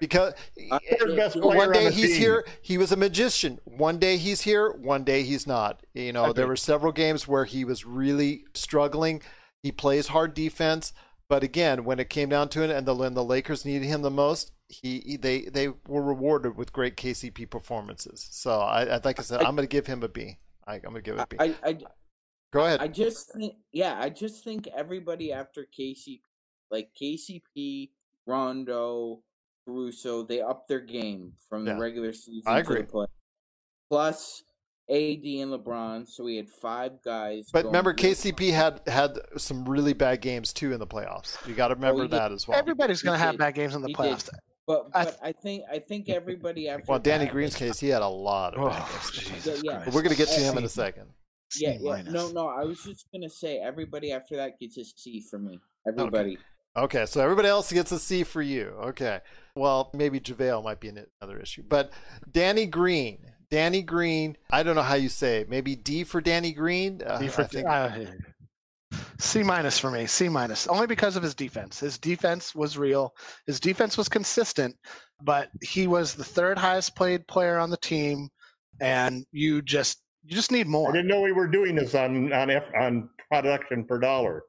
[0.00, 0.34] Because
[1.36, 2.20] one day the he's team.
[2.20, 3.60] here, he was a magician.
[3.64, 5.84] One day he's here, one day he's not.
[5.94, 9.22] You know, there were several games where he was really struggling.
[9.62, 10.92] He plays hard defense,
[11.28, 14.02] but again, when it came down to it, and the when the Lakers needed him
[14.02, 18.26] the most, he, he- they they were rewarded with great KCP performances.
[18.30, 20.38] So I, I like I said, I'm going to give him a B.
[20.66, 21.36] I, I'm going to give it a B.
[21.40, 21.78] I, I,
[22.52, 22.80] Go ahead.
[22.80, 26.20] I just think, yeah, I just think everybody after KCP,
[26.70, 27.90] like KCP,
[28.26, 29.22] Rondo,
[29.66, 31.74] Caruso, they upped their game from Yeah.
[31.74, 32.80] the regular season I to agree.
[32.82, 33.06] the play.
[33.90, 34.42] Plus
[34.90, 37.48] AD and LeBron, so we had five guys.
[37.52, 38.16] but remember, great.
[38.16, 41.36] KCP had had some really bad games too in the playoffs.
[41.46, 42.18] You got to oh, remember he did.
[42.18, 42.58] that as well.
[42.58, 44.24] Everybody's going to have bad games in the He playoffs.
[44.24, 44.34] did.
[44.66, 47.88] But I but I think I think everybody after Well, Danny that, Green's case, he
[47.88, 49.10] had a lot of Oh.
[49.12, 49.82] Jesus Yeah, yeah.
[49.84, 51.08] But we're going to get to him in a second.
[51.58, 52.02] Yeah, C yeah.
[52.02, 52.48] No, no.
[52.48, 55.60] I was just gonna say everybody after that gets a C for me.
[55.86, 56.34] Everybody.
[56.34, 56.42] Okay,
[57.06, 58.74] so everybody else gets a C for you.
[58.84, 59.20] Okay.
[59.54, 61.62] Well, maybe JaVale might be another issue.
[61.68, 61.92] But
[62.30, 63.18] Danny Green.
[63.50, 65.50] Danny Green, I don't know how you say it.
[65.50, 67.02] Maybe D for Danny Green?
[67.04, 67.98] Uh, D for- I think, uh,
[69.18, 70.06] C minus for me.
[70.06, 71.78] C minus, only because of his defense.
[71.78, 73.14] His defense was real.
[73.46, 74.74] His defense was consistent,
[75.22, 78.30] but he was the third highest played player on the team,
[78.80, 80.88] and you just you just need more.
[80.88, 84.44] I didn't know we were doing this on on F, on production per dollar.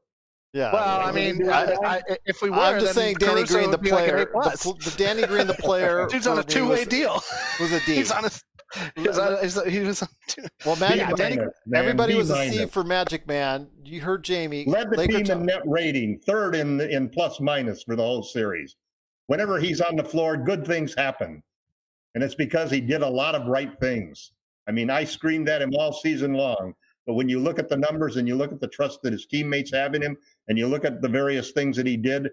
[0.53, 0.71] Yeah.
[0.71, 3.41] Well, I mean, do we do I, I, if we were, I'm just saying Danny
[3.41, 4.25] Caruso Green, the would be like player.
[4.33, 6.07] The, the Danny Green, the player.
[6.07, 7.21] Dude's on a two-way was, deal.
[7.59, 7.95] was a D.
[7.95, 8.31] He's on a.
[8.95, 10.01] He's on a he's, he was.
[10.01, 13.27] On two, well, B Magic, Danny- minus, man, everybody B was a C for Magic
[13.27, 13.67] Man.
[13.83, 14.65] You heard Jamie.
[14.65, 18.03] Led the Laker team top- in net rating, third in in plus minus for the
[18.03, 18.75] whole series.
[19.27, 21.41] Whenever he's on the floor, good things happen,
[22.15, 24.31] and it's because he did a lot of right things.
[24.67, 26.73] I mean, I screamed at him all season long.
[27.05, 29.25] But when you look at the numbers and you look at the trust that his
[29.25, 32.29] teammates have in him, and you look at the various things that he did,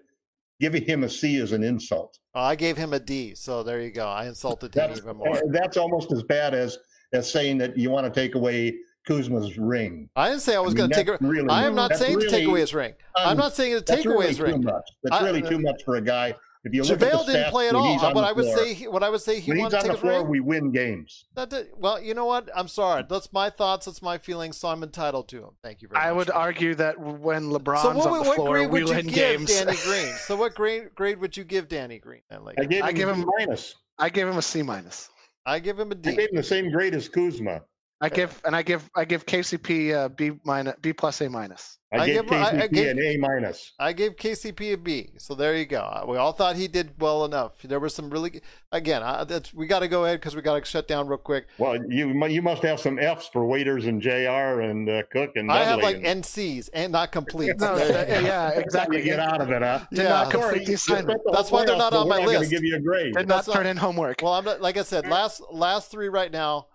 [0.59, 2.17] giving him a C is an insult.
[2.35, 3.35] Oh, I gave him a D.
[3.35, 4.07] So there you go.
[4.07, 5.41] I insulted him That's, even more.
[5.51, 6.77] that's almost as bad as
[7.13, 8.73] as saying that you want to take away
[9.05, 10.09] Kuzma's ring.
[10.15, 11.21] I didn't say I was I going mean, to take.
[11.21, 12.93] a- really- I am not saying to take away his ring.
[13.17, 14.63] I'm um, not saying to take away really his too ring.
[14.63, 14.83] much.
[15.03, 16.33] That's I- really too much for a guy.
[16.63, 17.97] If you look at JaVale didn't stats play at all.
[17.97, 19.71] What the I would floor, say, he- what I would say, he when he's wanted
[19.71, 20.29] to on take the his floor, ring.
[20.29, 21.25] we win games.
[21.35, 22.49] That did- well, you know what?
[22.55, 23.03] I'm sorry.
[23.09, 23.87] That's my thoughts.
[23.87, 24.57] That's my feelings.
[24.57, 25.55] So I'm entitled to them.
[25.63, 26.07] Thank you very much.
[26.07, 28.89] I would argue that when LeBron's So what, on the what floor, grade we would
[28.89, 29.49] you win give games.
[29.59, 30.13] Danny Green?
[30.27, 32.21] So what grade grade would you give Danny Green?
[32.29, 33.75] Then, like, I gave him, I give him- a minus.
[33.97, 35.09] I give him a C minus.
[35.47, 36.15] I give him a I D.
[36.15, 37.63] gave him the same grade as Kuzma.
[38.03, 41.77] I give and I give I give KCP uh, B minus B plus A minus.
[41.93, 43.73] I, I gave give- I- I KCP gave- an A minus.
[43.77, 45.09] I gave KCP a B.
[45.17, 46.05] So there you go.
[46.07, 47.61] We all thought he did well enough.
[47.63, 48.41] There were some really,
[48.71, 51.17] again, I, that's, we got to go ahead because we got to shut down real
[51.17, 51.47] quick.
[51.57, 54.61] Well, you you must have some Fs for Waiters and Jr.
[54.61, 55.69] and uh, Cook and I Dudley.
[55.69, 57.59] have like and NCs and not complete.
[57.59, 57.93] No, yeah, go.
[57.93, 58.97] yeah, that's how exactly.
[58.99, 59.81] you get out of it, huh?
[59.91, 60.09] Did Yeah.
[60.09, 61.23] not complete the you spent assignment.
[61.25, 62.51] the whole That's why they're playoffs, not but on we're my gonna list.
[62.51, 63.13] give you a grade.
[63.13, 64.21] Did not That's not- turn in homework.
[64.23, 66.67] Well, I'm not, like I said, last last three right now.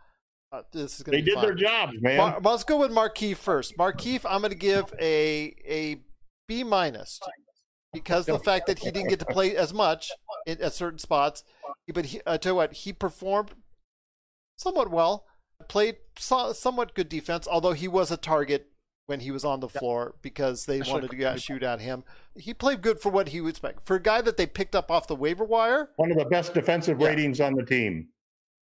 [0.57, 1.45] Uh, this is going They to be did fun.
[1.45, 2.17] their jobs, man.
[2.17, 3.77] Mar- let's go with Markieff first.
[3.77, 5.97] Markieff, I'm going to give a a
[6.49, 7.21] B minus
[7.93, 10.11] because the fact that he didn't get to play as much
[10.47, 11.45] in, at certain spots.
[11.93, 13.51] But he, I tell you what, he performed
[14.57, 15.27] somewhat well.
[15.69, 18.69] Played so, somewhat good defense, although he was a target
[19.07, 22.05] when he was on the floor because they Especially wanted to get, shoot at him.
[22.35, 23.85] He played good for what he would expect.
[23.87, 26.55] For a guy that they picked up off the waiver wire, One of the best
[26.55, 27.07] defensive Yeah.
[27.09, 28.09] ratings on the team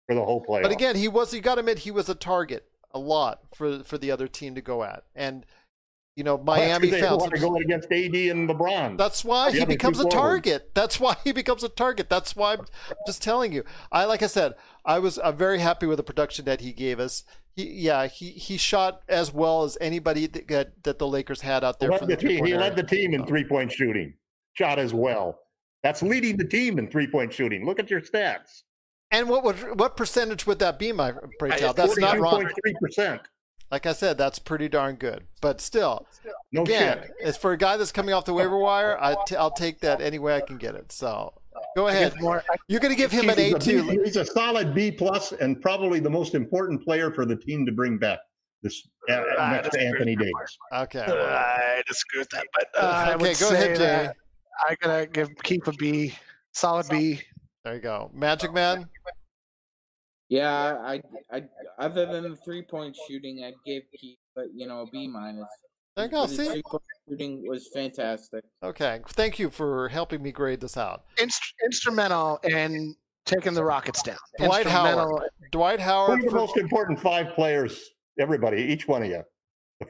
[0.06, 0.62] for the whole playoff.
[0.62, 3.82] But again, he was you got to admit he was a target a lot for
[3.82, 5.04] for the other team to go at.
[5.14, 5.44] And
[6.16, 8.96] You know, Well, Miami they found to go against AD and LeBron.
[8.96, 10.70] That's why The he becomes a target.
[10.74, 12.08] That's why he becomes a target.
[12.08, 12.64] That's why I'm
[13.06, 13.64] just telling you.
[13.90, 17.00] I like I said, I was I'm very happy with the production that he gave
[17.00, 17.24] us.
[17.56, 21.62] He, yeah, he, he shot as well as anybody that, that, that the Lakers had
[21.62, 21.96] out there.
[21.98, 22.44] the the team.
[22.44, 24.14] He led the team in three point shooting.
[24.54, 25.38] Shot as well.
[25.82, 27.64] That's leading the team in three point shooting.
[27.64, 28.62] Look at your stats.
[29.14, 31.72] And what would what percentage would that be, my pray tell?
[31.72, 32.48] That's not wrong.
[32.62, 33.20] Three percent.
[33.70, 35.24] Like I said, that's pretty darn good.
[35.40, 36.06] But still,
[36.52, 37.10] No again, shit.
[37.22, 40.00] as for a guy that's coming off the waiver wire, I t- I'll take that
[40.00, 40.92] any way I can get it.
[40.92, 41.32] So
[41.76, 42.12] go ahead.
[42.68, 43.82] You're going to give him an A a two.
[44.04, 47.72] He's a solid B plus and probably the most important player for the team to
[47.72, 48.18] bring back
[48.62, 50.58] this uh, next to Anthony with that Davis.
[51.00, 51.12] Okay.
[51.12, 53.82] I disagree with that, but uh, I Okay, would go say ahead, Jay.
[53.84, 54.16] that
[54.68, 56.14] I gotta give Keith a B,
[56.52, 57.20] solid B.
[57.64, 58.88] There you go, oh, Magic Man.
[60.28, 61.00] Yeah, I,
[61.32, 61.44] I,
[61.78, 65.48] other than the three point shooting, I'd give Keith, but you know, a B minus.
[65.96, 66.26] There you go.
[66.26, 66.48] See.
[66.48, 68.44] three-point shooting was fantastic.
[68.64, 69.00] Okay.
[69.10, 71.04] Thank you for helping me grade this out.
[71.18, 72.96] Inst- instrumental in
[73.26, 74.16] taking the Rockets down.
[74.38, 75.30] Dwight Howard.
[75.52, 76.24] Dwight Who Howard.
[76.24, 77.80] are the most important five players?
[78.18, 79.22] Everybody, each one of you.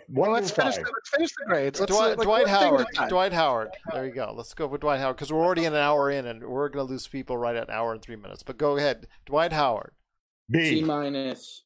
[0.08, 0.76] One Let's finish.
[0.76, 1.80] The, let's finish the grades.
[1.80, 3.08] Let's, Dwight, like, Dwight one thing at a Howard.
[3.10, 3.68] Dwight Howard.
[3.92, 4.32] There you go.
[4.36, 6.90] Let's go with Dwight Howard because we're already an hour in and we're going to
[6.90, 8.42] lose people right at an hour and three minutes.
[8.42, 9.92] But go ahead, Dwight Howard.
[10.52, 10.82] C B.
[10.82, 11.64] minus.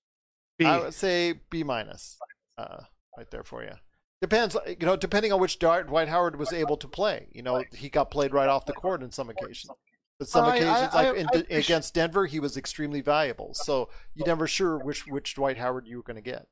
[0.59, 0.65] B.
[0.65, 2.19] I would say B minus.
[2.57, 2.83] Uh,
[3.17, 3.73] right there for you.
[4.21, 7.29] Depends, you know, depending on which Dwight Dwight Howard was able to play.
[7.33, 9.71] You know, he got played right off the court in some occasions.
[10.19, 13.51] But some I- I- occasions, I- like in, I against Denver, he was extremely valuable.
[13.55, 16.49] So you never sure which which Dwight Howard you were going to get.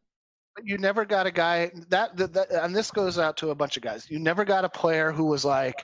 [0.65, 3.77] You never got a guy that, that, that and this goes out to a bunch
[3.77, 4.11] of guys.
[4.11, 5.83] You never got a player who was like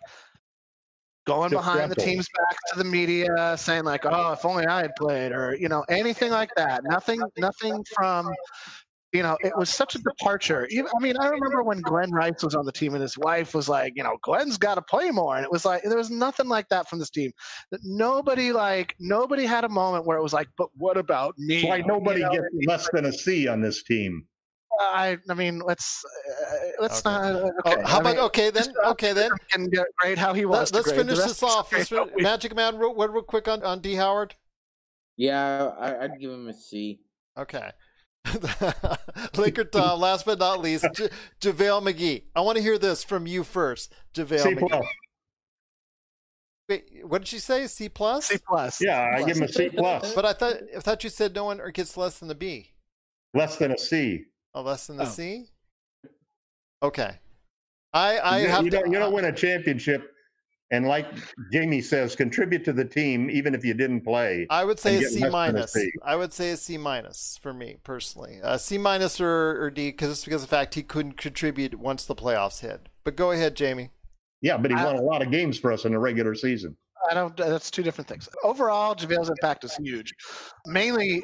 [1.26, 4.90] going behind the team's back to the media saying like oh if only i had
[4.96, 6.82] played or you know anything like that.
[6.84, 8.28] Nothing nothing from
[9.12, 10.66] you know it was such a departure.
[10.70, 13.54] Even- i mean i remember when glen rice was on the team and his wife
[13.54, 16.10] was like you know glen's got to play more and it was like there was
[16.10, 17.30] nothing like that from this team.
[17.84, 21.62] Nobody like nobody had a moment where it was like but what about me?
[21.62, 22.32] That's why nobody You know?
[22.32, 24.26] gets less than a C on this team.
[24.80, 27.10] I, I mean, let's uh, let's Okay.
[27.10, 27.22] not.
[27.34, 28.64] uh, Oh, Okay, how I about mean, okay then?
[28.84, 29.30] uh, Okay then.
[29.50, 31.06] Can get grade how he wants Let, us grade.
[31.06, 31.72] Finish this off.
[31.72, 34.34] Let's fin- we- Magic Man, real, real real quick on, on D Howard.
[35.16, 37.00] Yeah, I, I'd give him a C.
[37.38, 37.70] Okay.
[39.36, 41.08] Laker Tom, last but not least, J-
[41.40, 42.22] JaVale McGee.
[42.34, 44.68] I want to hear this from you first, JaVale C McGee.
[44.68, 44.86] plus.
[46.68, 47.66] Wait, what did you say?
[47.66, 48.26] C plus?
[48.26, 48.80] C plus.
[48.80, 50.14] Yeah, I give him a C plus.
[50.14, 52.70] But I thought I thought you said no one gets less than the B.
[53.34, 54.24] Less than a C.
[54.54, 55.06] Oh, less than the Oh.
[55.06, 55.46] C.
[56.82, 57.12] Okay.
[57.94, 58.76] I I you, have you to.
[58.78, 60.10] don't, you don't win a championship,
[60.70, 61.06] and like
[61.52, 64.46] Jamie says, contribute to the team even if you didn't play.
[64.50, 65.76] I would say and a get C less than a minus.
[66.02, 68.40] I would say a C minus for me personally.
[68.42, 71.78] A C minus or, or D because it's because of the fact he couldn't contribute
[71.78, 72.88] once the playoffs hit.
[73.04, 73.90] But go ahead, Jamie.
[74.40, 76.76] Yeah, but he I- won a lot of games for us in the regular season.
[77.10, 77.36] I don't.
[77.36, 78.28] That's two different things.
[78.44, 80.12] Overall, JaVale's impact is huge,
[80.66, 81.22] mainly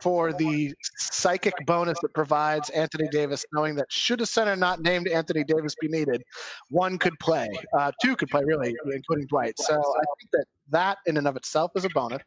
[0.00, 5.08] for the psychic bonus it provides Anthony Davis, knowing that should a center not named
[5.08, 6.22] Anthony Davis be needed,
[6.68, 9.58] one could play, uh, two could play really, including Dwight.
[9.58, 12.22] So I think that that in and of itself is a bonus.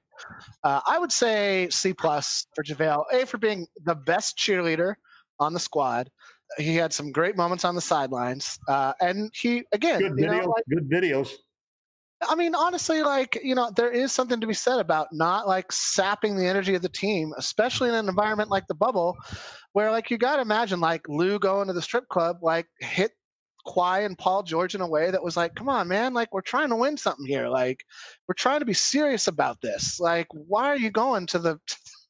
[0.64, 3.04] Uh, I would say C plus for JaVale.
[3.14, 4.96] A for being the best cheerleader
[5.40, 6.10] on the squad.
[6.58, 10.34] He had some great moments on the sidelines, uh, and he again, Good you know,
[10.34, 10.48] videos.
[10.48, 11.30] like, good videos.
[12.28, 15.72] I mean, honestly, like, you know, there is something to be said about not like
[15.72, 19.18] sapping the energy of the team, especially in an environment like the bubble,
[19.74, 23.12] where like you got to imagine like Lou going to the strip club, like hit
[23.66, 26.42] Kawhi and Paul George in a way that was like, come on, man, like we're
[26.42, 27.48] trying to win something here.
[27.48, 27.86] Like
[28.28, 30.00] we're trying to be serious about this.
[30.00, 31.60] Like, why are you going to the,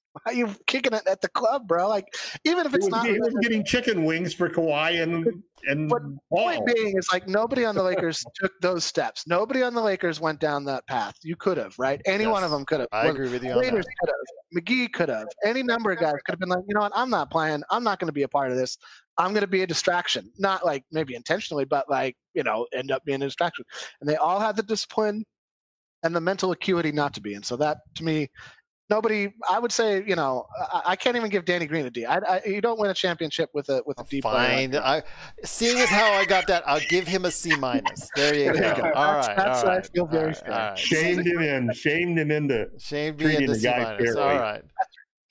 [0.24, 1.88] why are you kicking it at the club, bro?
[1.88, 2.06] Like,
[2.44, 3.06] even if He it's was, not.
[3.08, 6.02] he was getting chicken wings for Kawhi and and But
[6.32, 9.28] point being is like nobody on the Lakers took those steps.
[9.28, 11.16] Nobody on the Lakers went down that path.
[11.24, 12.02] You could have, right?
[12.06, 12.90] Any one of them could have.
[12.92, 14.64] I Whether- agree with you on Waiters could have.
[14.64, 15.28] McGee could have.
[15.46, 16.92] Any number of guys could have been like, you know what?
[16.96, 17.62] I'm not playing.
[17.70, 18.78] I'm not going to be a part of this.
[19.20, 20.32] I'm going to be a distraction.
[20.40, 23.64] Not like maybe intentionally, but like you know, end up being a distraction.
[24.02, 25.24] And they all had the discipline
[26.02, 27.34] and the mental acuity not to be.
[27.36, 28.30] And so that to me.
[28.90, 32.06] Nobody, I would say, you know, I, I can't even give Danny Green a D.
[32.06, 34.72] I, I, you don't win a championship with a with a D Fine.
[34.72, 34.84] that.
[34.86, 35.04] I,
[35.46, 38.10] seeing as how I got that, I'll give him a C minus.
[38.16, 38.82] There you There you go.
[38.82, 38.92] go.
[38.94, 39.38] All That's- right.
[39.38, 40.52] that's- all I feel very all right, fair.
[40.54, 40.80] all right.
[40.80, 41.74] Shamed him in.
[41.74, 44.04] Shamed him into Shame being treating the the C guy minus.
[44.06, 44.22] fairly.
[44.22, 44.64] All right.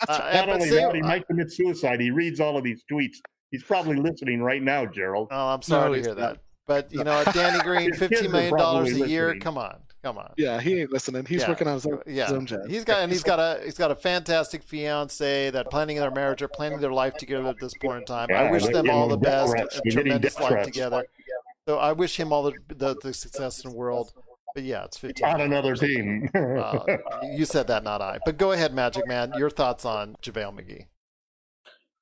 [0.06, 0.34] That's Uh, right.
[0.34, 2.00] yeah, Not only see, that, he uh, might commit suicide.
[2.00, 3.16] He reads all of these tweets.
[3.50, 5.28] He's probably listening right now, Gerald.
[5.32, 6.38] Oh, I'm sorry No, to hear that.
[6.68, 9.24] But you know, Danny Green, His kids fifteen are million dollars a year.
[9.28, 9.40] listening.
[9.40, 10.32] Come on, Come on.
[10.36, 11.24] Yeah, he ain't listening.
[11.26, 11.48] He's Yeah.
[11.48, 12.66] working on his own, Yeah, his own jazz.
[12.68, 16.40] he's got and he's got a he's got a fantastic fiance that planning their marriage
[16.40, 18.28] or planning their life together at this point in time.
[18.32, 19.80] I wish them all the best, threats.
[19.84, 20.66] a tremendous life threats.
[20.68, 21.04] together.
[21.66, 24.12] So I wish him all the the, the success in the world.
[24.54, 25.26] But yeah, it's 15.
[25.26, 26.30] On another team.
[26.34, 26.78] Uh,
[27.34, 28.18] you said that, not I.
[28.24, 29.32] But go ahead, Magic Man.
[29.36, 30.86] Your thoughts on JaVale McGee?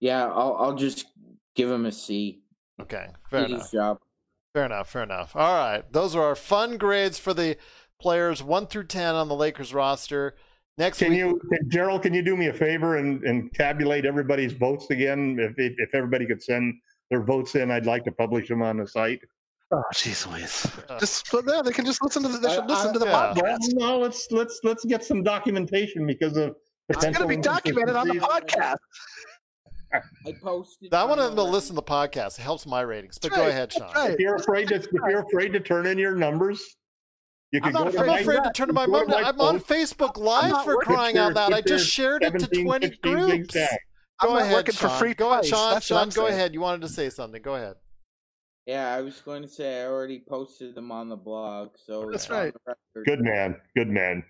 [0.00, 1.06] Yeah, I'll I'll just
[1.54, 2.42] give him a C.
[2.80, 3.72] Okay, fair Did enough.
[3.72, 3.98] job.
[4.54, 4.88] Fair enough.
[4.90, 5.34] Fair enough.
[5.34, 7.56] All right, those are our fun grades for the
[8.00, 10.36] players one through ten on the Lakers roster.
[10.78, 12.02] Next Can week, you, can, Gerald?
[12.02, 15.36] Can you do me a favor and, and tabulate everybody's votes again?
[15.40, 16.74] If if if everybody could send
[17.10, 19.20] their votes in, I'd like to publish them on the site.
[19.72, 20.66] Oh, jeez Louise.
[20.88, 22.92] Uh, Just but yeah, they can just listen to the they should I- listen I-
[22.92, 23.34] to the yeah.
[23.34, 23.58] Podcast.
[23.72, 26.54] no, let's let's let's get some documentation because of
[26.88, 28.76] It's going to be documented on the podcast.
[29.92, 30.92] I posted.
[30.92, 32.38] I want them to listen to the podcast.
[32.38, 33.18] It helps my ratings.
[33.18, 33.92] But That's go ahead, Sean.
[33.94, 34.10] Right.
[34.10, 36.64] If you're afraid to if you're afraid to turn in your numbers, you
[37.54, 39.08] I'm can go not to I'm my- afraid to turn to my go mom.
[39.08, 39.60] my I'm on.
[39.60, 41.52] Facebook Live for crying out loud.
[41.52, 43.50] I just shared it to 20 groups.
[43.50, 43.76] stacks.
[44.20, 45.44] I'm Go not ahead, working for free Go ahead.
[45.46, 45.74] Sean.
[45.74, 46.54] That's Sean, go ahead.
[46.54, 47.40] You wanted to say something.
[47.42, 47.74] Go ahead.
[48.66, 52.28] Yeah, I was going to say I already posted them on the blog, so That's
[52.30, 52.52] right.
[53.04, 54.24] Good man, good man.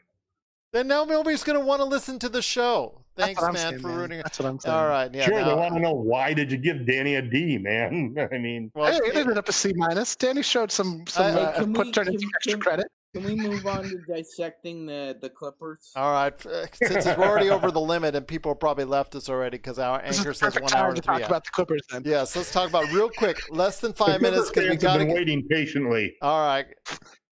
[0.73, 3.01] Then now nobody's going to want to listen to the show.
[3.17, 3.97] Thanks, man, saying, for man.
[3.97, 4.19] rooting.
[4.19, 4.75] That's what I'm saying.
[4.77, 5.15] All right.
[5.15, 5.25] Yeah.
[5.25, 8.15] sure, they want to know why did you give Danny a D, man?
[8.33, 10.15] I mean, well, Hey, it ended up a C minus.
[10.17, 12.87] Danny showed some some I- uh, put we- turned into can- extra can- credit.
[13.15, 15.91] Can we move on to dissecting the the Clippers?
[15.97, 16.35] All right.
[16.47, 19.79] uh, Since we're already over the limit and people have probably left us already because
[19.79, 22.03] our anchor says one time hour to and three talk about the Clippers then.
[22.05, 25.15] Yes, let's talk about real quick, less than five minutes because we've got to been
[25.15, 26.15] waiting patiently.
[26.21, 26.67] All right.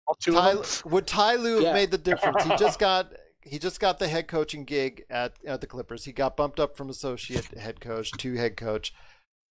[0.08, 0.56] All Ty,
[0.86, 1.74] would Ty Lue have Yeah.
[1.74, 2.44] made the difference?
[2.44, 6.04] He just got he just got the head coaching gig at, at the Clippers.
[6.04, 8.94] He got bumped up from associate head coach to head coach.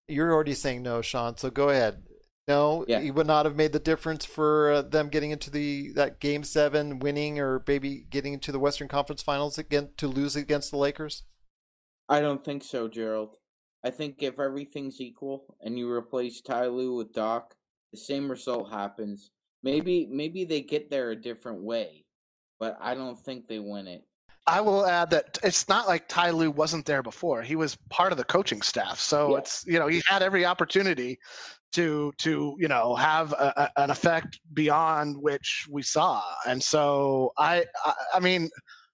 [0.07, 1.37] You're already saying no, Sean.
[1.37, 2.03] So go ahead.
[2.49, 2.99] No, Yeah.
[2.99, 6.43] he would not have made the difference for uh, them getting into the that game
[6.43, 10.77] seven, winning, or maybe getting into the Western Conference Finals again to lose against the
[10.77, 11.23] Lakers.
[12.09, 13.35] I don't think so, Gerald.
[13.85, 17.53] I think if everything's equal and you replace Ty Lue with Doc,
[17.91, 19.29] the same result happens.
[19.61, 22.05] Maybe maybe they get there a different way,
[22.59, 24.05] but I don't think they win it.
[24.49, 27.41] I will add that it's not like Ty Lue wasn't there before.
[27.43, 29.37] He was part of the coaching staff, so Yeah.
[29.39, 31.19] it's you know he had every opportunity
[31.73, 36.23] to to you know have a, a, an effect beyond which we saw.
[36.47, 38.49] And so I I, I mean,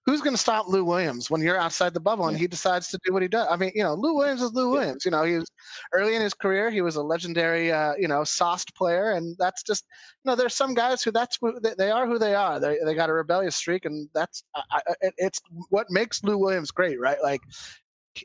[0.06, 2.98] who's going to stop Lou Williams when you're outside the bubble and he decides to
[3.04, 3.46] do what he does?
[3.50, 5.04] I mean, you know, Lou Williams is Lou Williams.
[5.04, 5.50] You know, he was
[5.92, 6.70] early in his career.
[6.70, 9.84] He was a legendary, uh, you know, sauced player, and that's just
[10.24, 12.60] you know, there's some guys who that's who they- are who they are.
[12.60, 16.70] They they got a rebellious streak, and that's I, I, it's what makes Lou Williams
[16.70, 17.18] great, right?
[17.22, 17.40] Like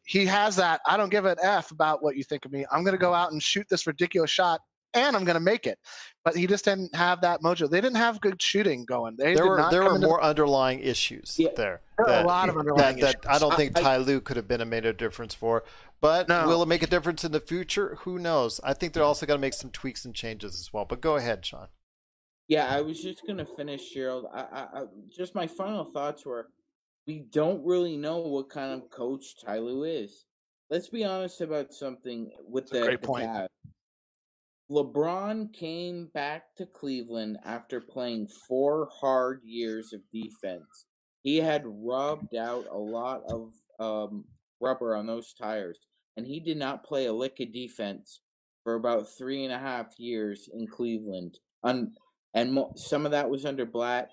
[0.06, 0.82] he has that.
[0.88, 2.66] I don't give an f about what you think of me.
[2.72, 4.62] I'm going to go out and shoot this ridiculous shot,
[4.94, 5.80] and I'm going to make it.
[6.24, 7.70] But he just didn't have that mojo.
[7.70, 9.16] They didn't have good shooting going.
[9.18, 11.50] They There were there were into- more underlying issues Yeah.
[11.56, 11.82] there.
[11.98, 14.38] There were a lot of underlying that, that I don't think I- Ty Lue could
[14.38, 15.64] have been a made a difference for.
[16.00, 16.48] But No.
[16.48, 17.96] will it make a difference in the future?
[18.02, 18.60] Who knows?
[18.64, 20.86] I think they're also going to make some tweaks and changes as well.
[20.86, 21.68] But go ahead, Sean.
[22.48, 24.26] Yeah, I was just gonna finish, Gerald.
[24.34, 24.84] I, I, I
[25.16, 26.50] just my final thoughts were,
[27.08, 30.26] we don't really know what kind of coach Ty Lue is.
[30.70, 33.26] Let's be honest about something with That's a the, great the point.
[33.28, 33.48] Cavs.
[34.72, 40.86] LeBron came back to Cleveland after playing four hard years of defense.
[41.24, 44.24] He had rubbed out a lot of um,
[44.62, 45.78] rubber on those tires,
[46.16, 48.22] and he did not play a lick of defense
[48.64, 51.38] for about three and a half years in Cleveland.
[51.64, 51.90] And
[52.78, 54.10] some of that was under Blatt.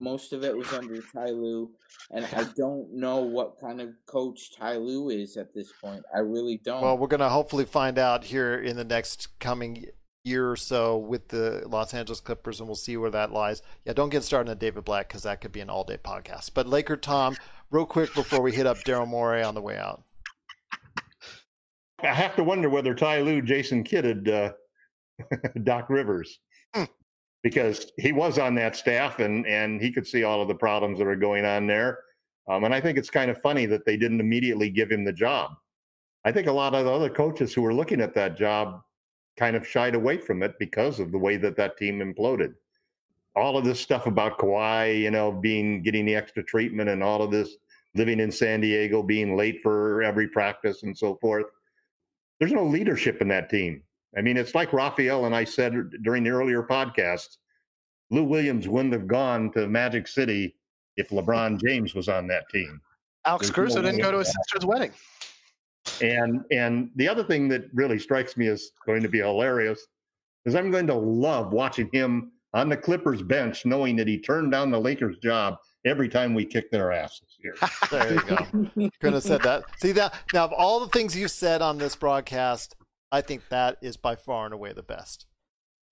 [0.00, 1.70] Most of it was under Ty Lue,
[2.10, 6.02] and I don't know what kind of coach Ty Lue is at this point.
[6.14, 6.82] I really don't.
[6.82, 9.84] Well, we're going to hopefully find out here in the next coming
[10.24, 13.62] year or so with the Los Angeles Clippers, and we'll see where that lies.
[13.84, 16.52] Yeah, don't get started on David Blatt because that could be an all-day podcast.
[16.54, 17.36] But Laker Tom,
[17.70, 20.02] real quick before we hit up Daryl Morey on the way out.
[22.02, 24.52] I have to wonder whether Ty Lue, Jason kidded uh,
[25.62, 26.38] Doc Rivers
[26.74, 26.84] Hmm.
[27.42, 30.98] Because he was on that staff and and he could see all of the problems
[30.98, 32.00] that are going on there.
[32.48, 35.12] Um, and I think it's kind of funny that they didn't immediately give him the
[35.12, 35.52] job.
[36.24, 38.82] I think a lot of the other coaches who were looking at that job
[39.38, 42.54] kind of shied away from it because of the way that that team imploded.
[43.36, 47.22] All of this stuff about Kawhi, you know, being getting the extra treatment and all
[47.22, 47.56] of this
[47.94, 51.46] living in San Diego, being late for every practice and so forth.
[52.38, 53.82] There's no leadership in that team.
[54.16, 57.36] I mean, it's like Raphael and I said during the earlier podcast.
[58.10, 60.56] Lou Williams wouldn't have gone to Magic City
[60.96, 62.80] if LeBron James was on that team.
[63.24, 64.44] Alex There's Caruso no didn't go to his that.
[64.44, 64.92] sister's wedding.
[66.02, 69.86] And and the other thing that really strikes me as going to be hilarious
[70.44, 74.50] is I'm going to love watching him on the Clippers bench, knowing that he turned
[74.50, 75.56] down the Lakers job
[75.86, 77.54] every time we kick their asses here.
[77.90, 78.36] There you go.
[79.00, 79.64] Couldn't have said that.
[79.80, 82.74] See that now of all the things you've said on this broadcast,
[83.12, 85.26] I think that is by far and away the best.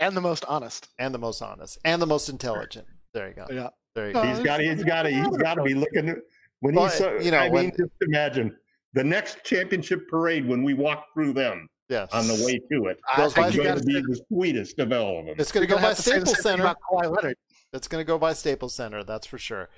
[0.01, 0.89] And the most honest.
[0.99, 1.79] And the most honest.
[1.85, 2.87] And the most intelligent.
[3.15, 3.47] There you go.
[3.51, 3.69] Yeah.
[3.95, 4.23] There you go.
[4.23, 6.15] He's got he's got to he's got to be looking
[6.61, 8.57] when Well, he's so, you know, I when- mean just imagine
[8.95, 12.09] the next championship parade when we walk through them Yes.
[12.13, 12.99] on the way to it.
[13.11, 15.35] I think It's going gotta to be the sweetest of all of them.
[15.39, 16.63] It's going to go by have to say the Staples Center.
[16.65, 17.37] about Kawhi Leonard.
[17.73, 19.69] It's going to go by Staples Center, that's for sure.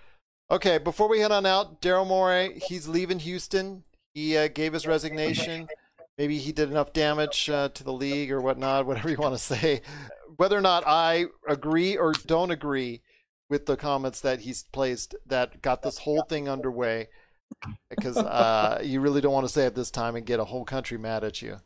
[0.51, 3.85] Okay, before we head on out, Daryl Morey, he's leaving Houston.
[4.15, 5.69] He uh, gave his resignation.
[6.21, 9.43] Maybe he did enough damage uh, to the league or whatnot, whatever you want to
[9.43, 9.81] say.
[10.37, 13.01] Whether or not I agree or don't agree
[13.49, 17.09] with the comments that he's placed that got this whole thing underway,
[17.89, 20.67] because uh, you really don't want to say it this time and get a whole
[20.67, 21.57] country mad at you.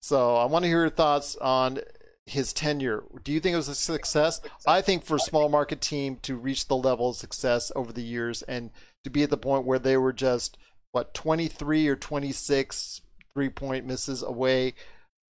[0.00, 1.78] So I want to hear your thoughts on
[2.26, 3.04] his tenure.
[3.22, 4.40] Do you think it was a success?
[4.66, 8.02] I think for a small market team to reach the level of success over the
[8.02, 8.70] years and
[9.04, 10.58] to be at the point where they were just
[10.90, 13.02] what 23 or 26
[13.40, 14.74] three point misses away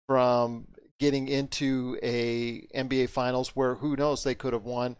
[0.08, 0.66] from
[0.98, 4.96] getting into a NBA finals where who knows they could have won.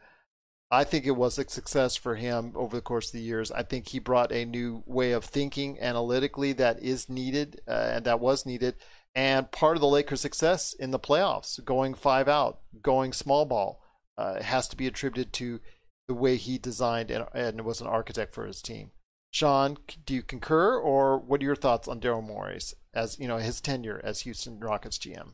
[0.70, 3.50] I think it was a success for him over the course of the years.
[3.50, 8.04] I think he brought a new way of thinking analytically that is needed uh, and
[8.04, 8.76] that was needed.
[9.16, 13.82] And part of the Lakers' success in the playoffs, going five out, going small ball,
[14.16, 15.58] uh, has to be attributed to
[16.06, 18.92] the way he designed and, and was an architect for his team.
[19.32, 23.38] Sean, do you concur, or what are your thoughts on Daryl Morey's as you know
[23.38, 25.32] his tenure as Houston Rockets GM?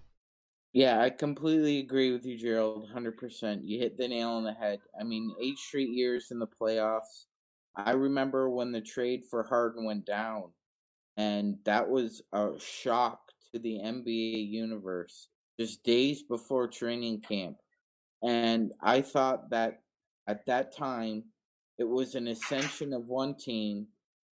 [0.72, 2.90] Yeah, I completely agree with you, Gerald.
[2.90, 3.64] Hundred percent.
[3.64, 4.80] You hit the nail on the head.
[4.98, 7.24] I mean, eight straight years in the playoffs.
[7.74, 10.52] I remember when the trade for Harden went down,
[11.16, 13.20] and that was a shock
[13.52, 15.28] to the NBA universe.
[15.58, 17.56] Just days before training camp,
[18.22, 19.80] and I thought that
[20.26, 21.24] at that time
[21.78, 23.86] it was an ascension of one team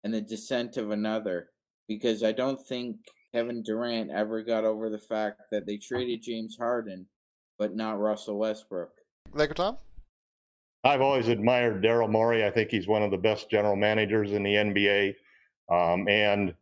[0.03, 1.52] and the descent of another
[1.89, 2.97] because I don't think
[3.35, 7.07] Kevin Durant ever got over the fact that they traded James Harden
[7.63, 8.91] but not Russell Westbrook.
[9.33, 9.77] Laker Tom?
[10.83, 12.45] I've always admired Daryl Morey.
[12.45, 15.15] I think he's one of the best general managers in the NBA.
[15.71, 16.55] Um, and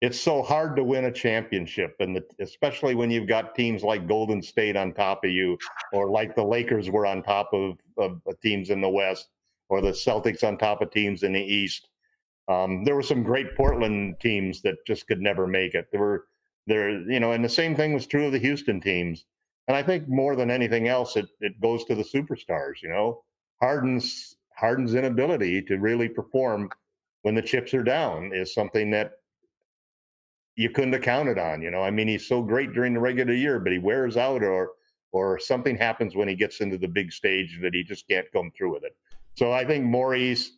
[0.00, 4.08] it's so hard to win a championship, and the, especially when you've got teams like
[4.08, 5.58] Golden State on top of you,
[5.92, 9.28] or like the Lakers were on top of, of teams in the West,
[9.68, 11.90] or the Celtics on top of teams in the East.
[12.48, 15.86] Um, there were some great Portland teams that just could never make it.
[15.92, 16.24] There were
[16.66, 19.24] there, you know, and the same thing was true of the Houston teams.
[19.68, 22.82] And I think more than anything else, it, it goes to the superstars.
[22.82, 23.22] You know,
[23.60, 26.70] Harden's Harden's inability to really perform
[27.22, 29.12] when the chips are down is something that
[30.56, 31.62] you couldn't have counted on.
[31.62, 34.42] You know, I mean, he's so great during the regular year, but he wears out,
[34.42, 34.70] or
[35.12, 38.50] or something happens when he gets into the big stage that he just can't come
[38.56, 38.96] through with it.
[39.36, 40.57] So I think Morey's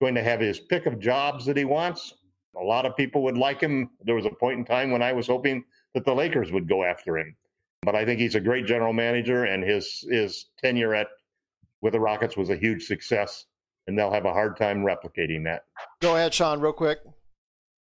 [0.00, 2.14] going to have his pick of jobs that he wants.
[2.60, 3.90] A lot of people would like him.
[4.04, 5.64] There was a point in time when I was hoping
[5.94, 7.36] that the Lakers would go after him.
[7.82, 11.08] But I think he's a great general manager, and his his tenure at
[11.80, 13.46] with the Rockets was a huge success,
[13.86, 15.64] and they'll have a hard time replicating that.
[16.00, 16.98] Go ahead, Sean, real quick.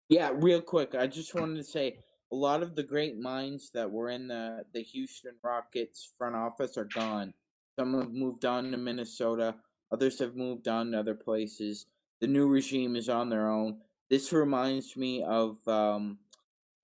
[0.09, 0.95] Yeah, real quick.
[0.95, 1.99] I just wanted to say
[2.31, 6.77] a lot of the great minds that were in the, the Houston Rockets front office
[6.77, 7.33] are gone.
[7.79, 9.55] Some have moved on to Minnesota,
[9.91, 11.87] others have moved on to other places.
[12.21, 13.79] The new regime is on their own.
[14.09, 16.19] This reminds me of um,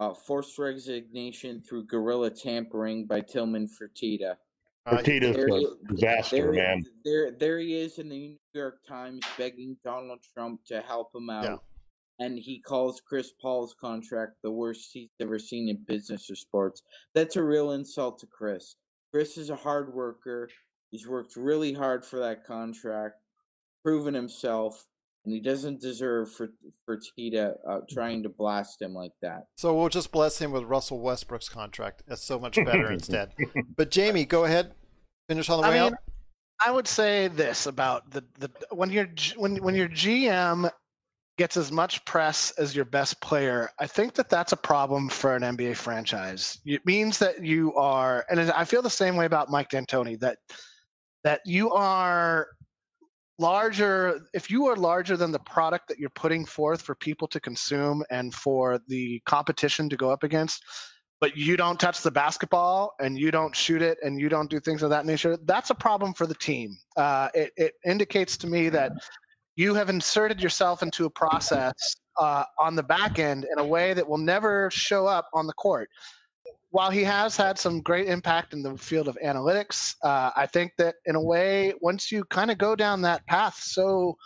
[0.00, 4.36] uh, forced resignation through guerrilla tampering by Tillman Fertitta.
[4.88, 6.84] Fertitta's There he- a disaster, there, man.
[7.04, 11.30] There, there he is in the New York Times begging Donald Trump to help him
[11.30, 11.44] out.
[11.44, 11.56] Yeah.
[12.18, 16.82] And he calls Chris Paul's contract the worst he's ever seen in business or sports.
[17.14, 18.74] That's a real insult to Chris.
[19.12, 20.48] Chris is a hard worker.
[20.90, 23.16] He's worked really hard for that contract,
[23.84, 24.84] proven himself,
[25.24, 26.48] and he doesn't deserve for
[26.88, 29.44] Fertitta uh, trying to blast him like that.
[29.56, 32.02] So we'll just bless him with Russell Westbrook's contract.
[32.06, 33.32] That's so much better instead.
[33.76, 34.72] But Jamie, go ahead.
[35.28, 35.98] Finish on the I way mean, out.
[36.64, 40.70] I would say this about the, the when your when when your GM
[41.38, 45.34] gets as much press as your best player, I think that that's a problem for
[45.34, 46.60] an NBA franchise.
[46.64, 50.38] It means that you are, and I feel the same way about Mike D'Antoni that
[51.24, 52.48] that you are
[53.38, 57.40] larger if you are larger than the product that you're putting forth for people to
[57.40, 60.62] consume and for the competition to go up against
[61.22, 64.58] but you don't touch the basketball and you don't shoot it and you don't do
[64.58, 66.76] things of that nature that's a problem for the team.
[66.96, 68.90] Uh, it, it indicates to me that
[69.54, 71.72] you have inserted yourself into a process
[72.20, 75.52] uh, on the back end in a way that will never show up on the
[75.52, 75.88] court
[76.72, 80.72] while he has had some great impact in the field of analytics, uh, I think
[80.78, 84.16] that in a way, once you kind of go down that path, so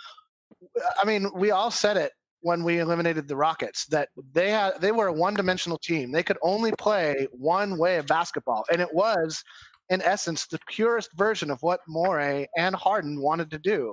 [1.03, 2.13] I mean, we all said it
[2.43, 6.13] when we eliminated the Rockets that they had they were a one-dimensional team.
[6.13, 9.43] They could only play one way of basketball, and it was,
[9.91, 13.93] in essence, the purest version of what Morey and Harden wanted to do.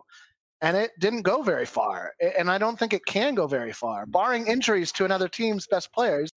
[0.62, 4.06] And it didn't go very far, and I don't think it can go very far,
[4.06, 6.30] barring injuries to another team's best players.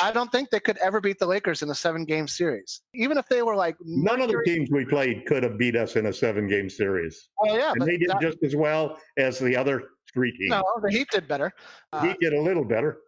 [0.00, 3.26] I don't think they could ever beat the Lakers in a seven-game series, even if
[3.28, 6.12] they were like None of the teams we played could have beat us in a
[6.12, 7.30] seven-game series.
[7.40, 10.50] Oh yeah, and they did that- just as well as the other three teams.
[10.50, 11.52] No, the Heat did better.
[11.92, 12.98] Uh, he did a little better.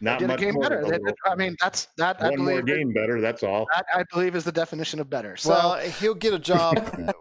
[0.00, 0.82] Not they did a much game better.
[0.84, 2.20] They did- I mean, that's that.
[2.22, 3.20] I One more game better.
[3.20, 3.66] That's all.
[3.74, 5.36] That I believe is the definition of better.
[5.36, 7.12] So, well, he'll get a job you know,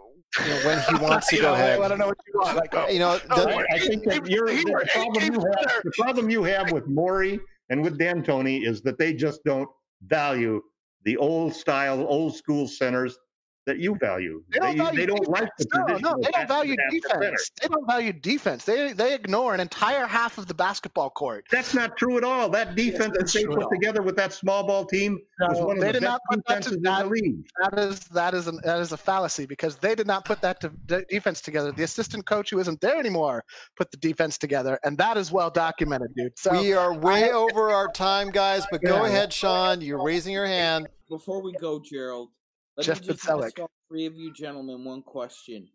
[0.65, 1.79] when he wants to go know, ahead.
[1.79, 2.57] I don't know what you want.
[2.57, 5.91] Like, You know, oh, the- I, I think that you're, the, problem you have, the
[5.97, 9.69] problem you have with Morey and with D'Antoni is that they just don't
[10.03, 10.61] value
[11.03, 13.17] the old style, old school centers
[13.65, 14.43] that you value.
[14.49, 15.39] They don't, value they don't defense.
[15.41, 17.51] like the no, no, they don't value defense.
[17.61, 18.63] They don't value defense.
[18.65, 21.45] They they ignore an entire half of the basketball court.
[21.51, 22.49] That's not true at all.
[22.49, 25.87] That defense that they put together with that small ball team was one of they
[25.87, 27.03] the did best not put that to defenses in that.
[27.03, 27.45] the league.
[27.61, 30.61] That is that is an, that is a fallacy because they did not put that
[30.61, 31.71] to, de- defense together.
[31.71, 33.43] The assistant coach who isn't there anymore
[33.77, 36.37] put the defense together, and that is well documented, dude.
[36.37, 38.63] So we are way over our time, guys.
[38.69, 39.81] But go ahead, Sean.
[39.81, 40.87] You're raising your hand.
[41.09, 42.29] Before we go, Gerald,
[42.77, 43.45] let Jeff me just Pitselek.
[43.45, 45.67] ask all three of you gentlemen one question.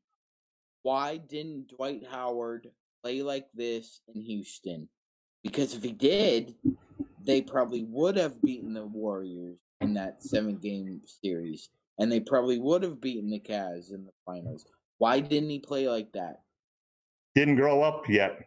[0.82, 2.68] Why didn't Dwight Howard
[3.02, 4.88] play like this in Houston?
[5.42, 6.54] Because if he did,
[7.22, 11.70] they probably would have beaten the Warriors in that seven game series.
[11.98, 14.64] And they probably would have beaten the Cavs in the finals.
[14.98, 16.40] Why didn't he play like that?
[17.34, 18.40] Didn't grow up yet.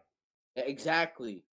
[0.56, 1.44] Exactly.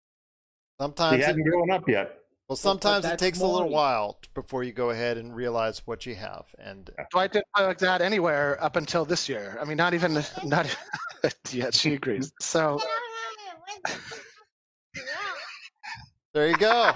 [0.81, 2.20] Sometimes, he hadn't grown up yet.
[2.51, 6.17] Well, sometimes it takes a little while before you go ahead and realize what you
[6.17, 6.47] have.
[6.59, 9.57] And i didn't play like that anywhere up until this year.
[9.61, 10.77] I mean, not even not.
[11.53, 12.33] yeah, she agrees.
[12.41, 12.81] So
[16.35, 16.91] there you go.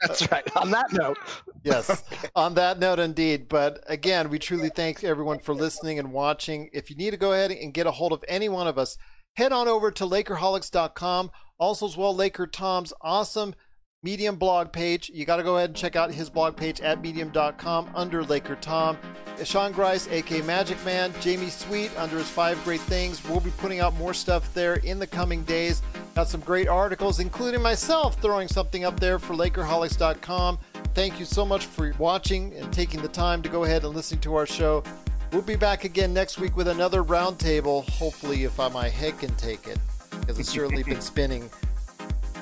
[0.00, 0.44] that's right.
[0.56, 1.18] On that note,
[1.62, 2.02] Yes.
[2.34, 3.48] On that note, indeed.
[3.48, 6.68] But again, we truly thank everyone for listening and watching.
[6.72, 8.98] If you need to go ahead and get a hold of any one of us,
[9.36, 11.30] head on over to Lakerholics.com.
[11.60, 13.54] Also, as well, Laker Tom's awesome
[14.02, 15.10] Medium blog page.
[15.12, 18.56] You got to go ahead and check out his blog page at medium.com under Laker
[18.56, 18.96] Tom.
[19.44, 23.22] Sean Grice, aka Magic Man, Jamie Sweet under his five great things.
[23.28, 25.82] We'll be putting out more stuff there in the coming days.
[26.14, 30.58] Got some great articles, including myself throwing something up there for Lakerholics.com.
[30.94, 34.18] Thank you so much for watching and taking the time to go ahead and listen
[34.20, 34.82] to our show.
[35.30, 37.88] We'll be back again next week with another roundtable.
[37.90, 39.78] Hopefully, if I, my head can take it,
[40.20, 41.50] because it's certainly been spinning.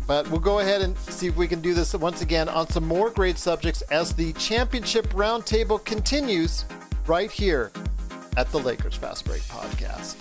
[0.09, 2.87] But we'll go ahead and see if we can do this once again on some
[2.87, 6.65] more great subjects as the championship roundtable continues
[7.07, 7.71] right here
[8.39, 10.17] at the Lakers Fast Break Podcast.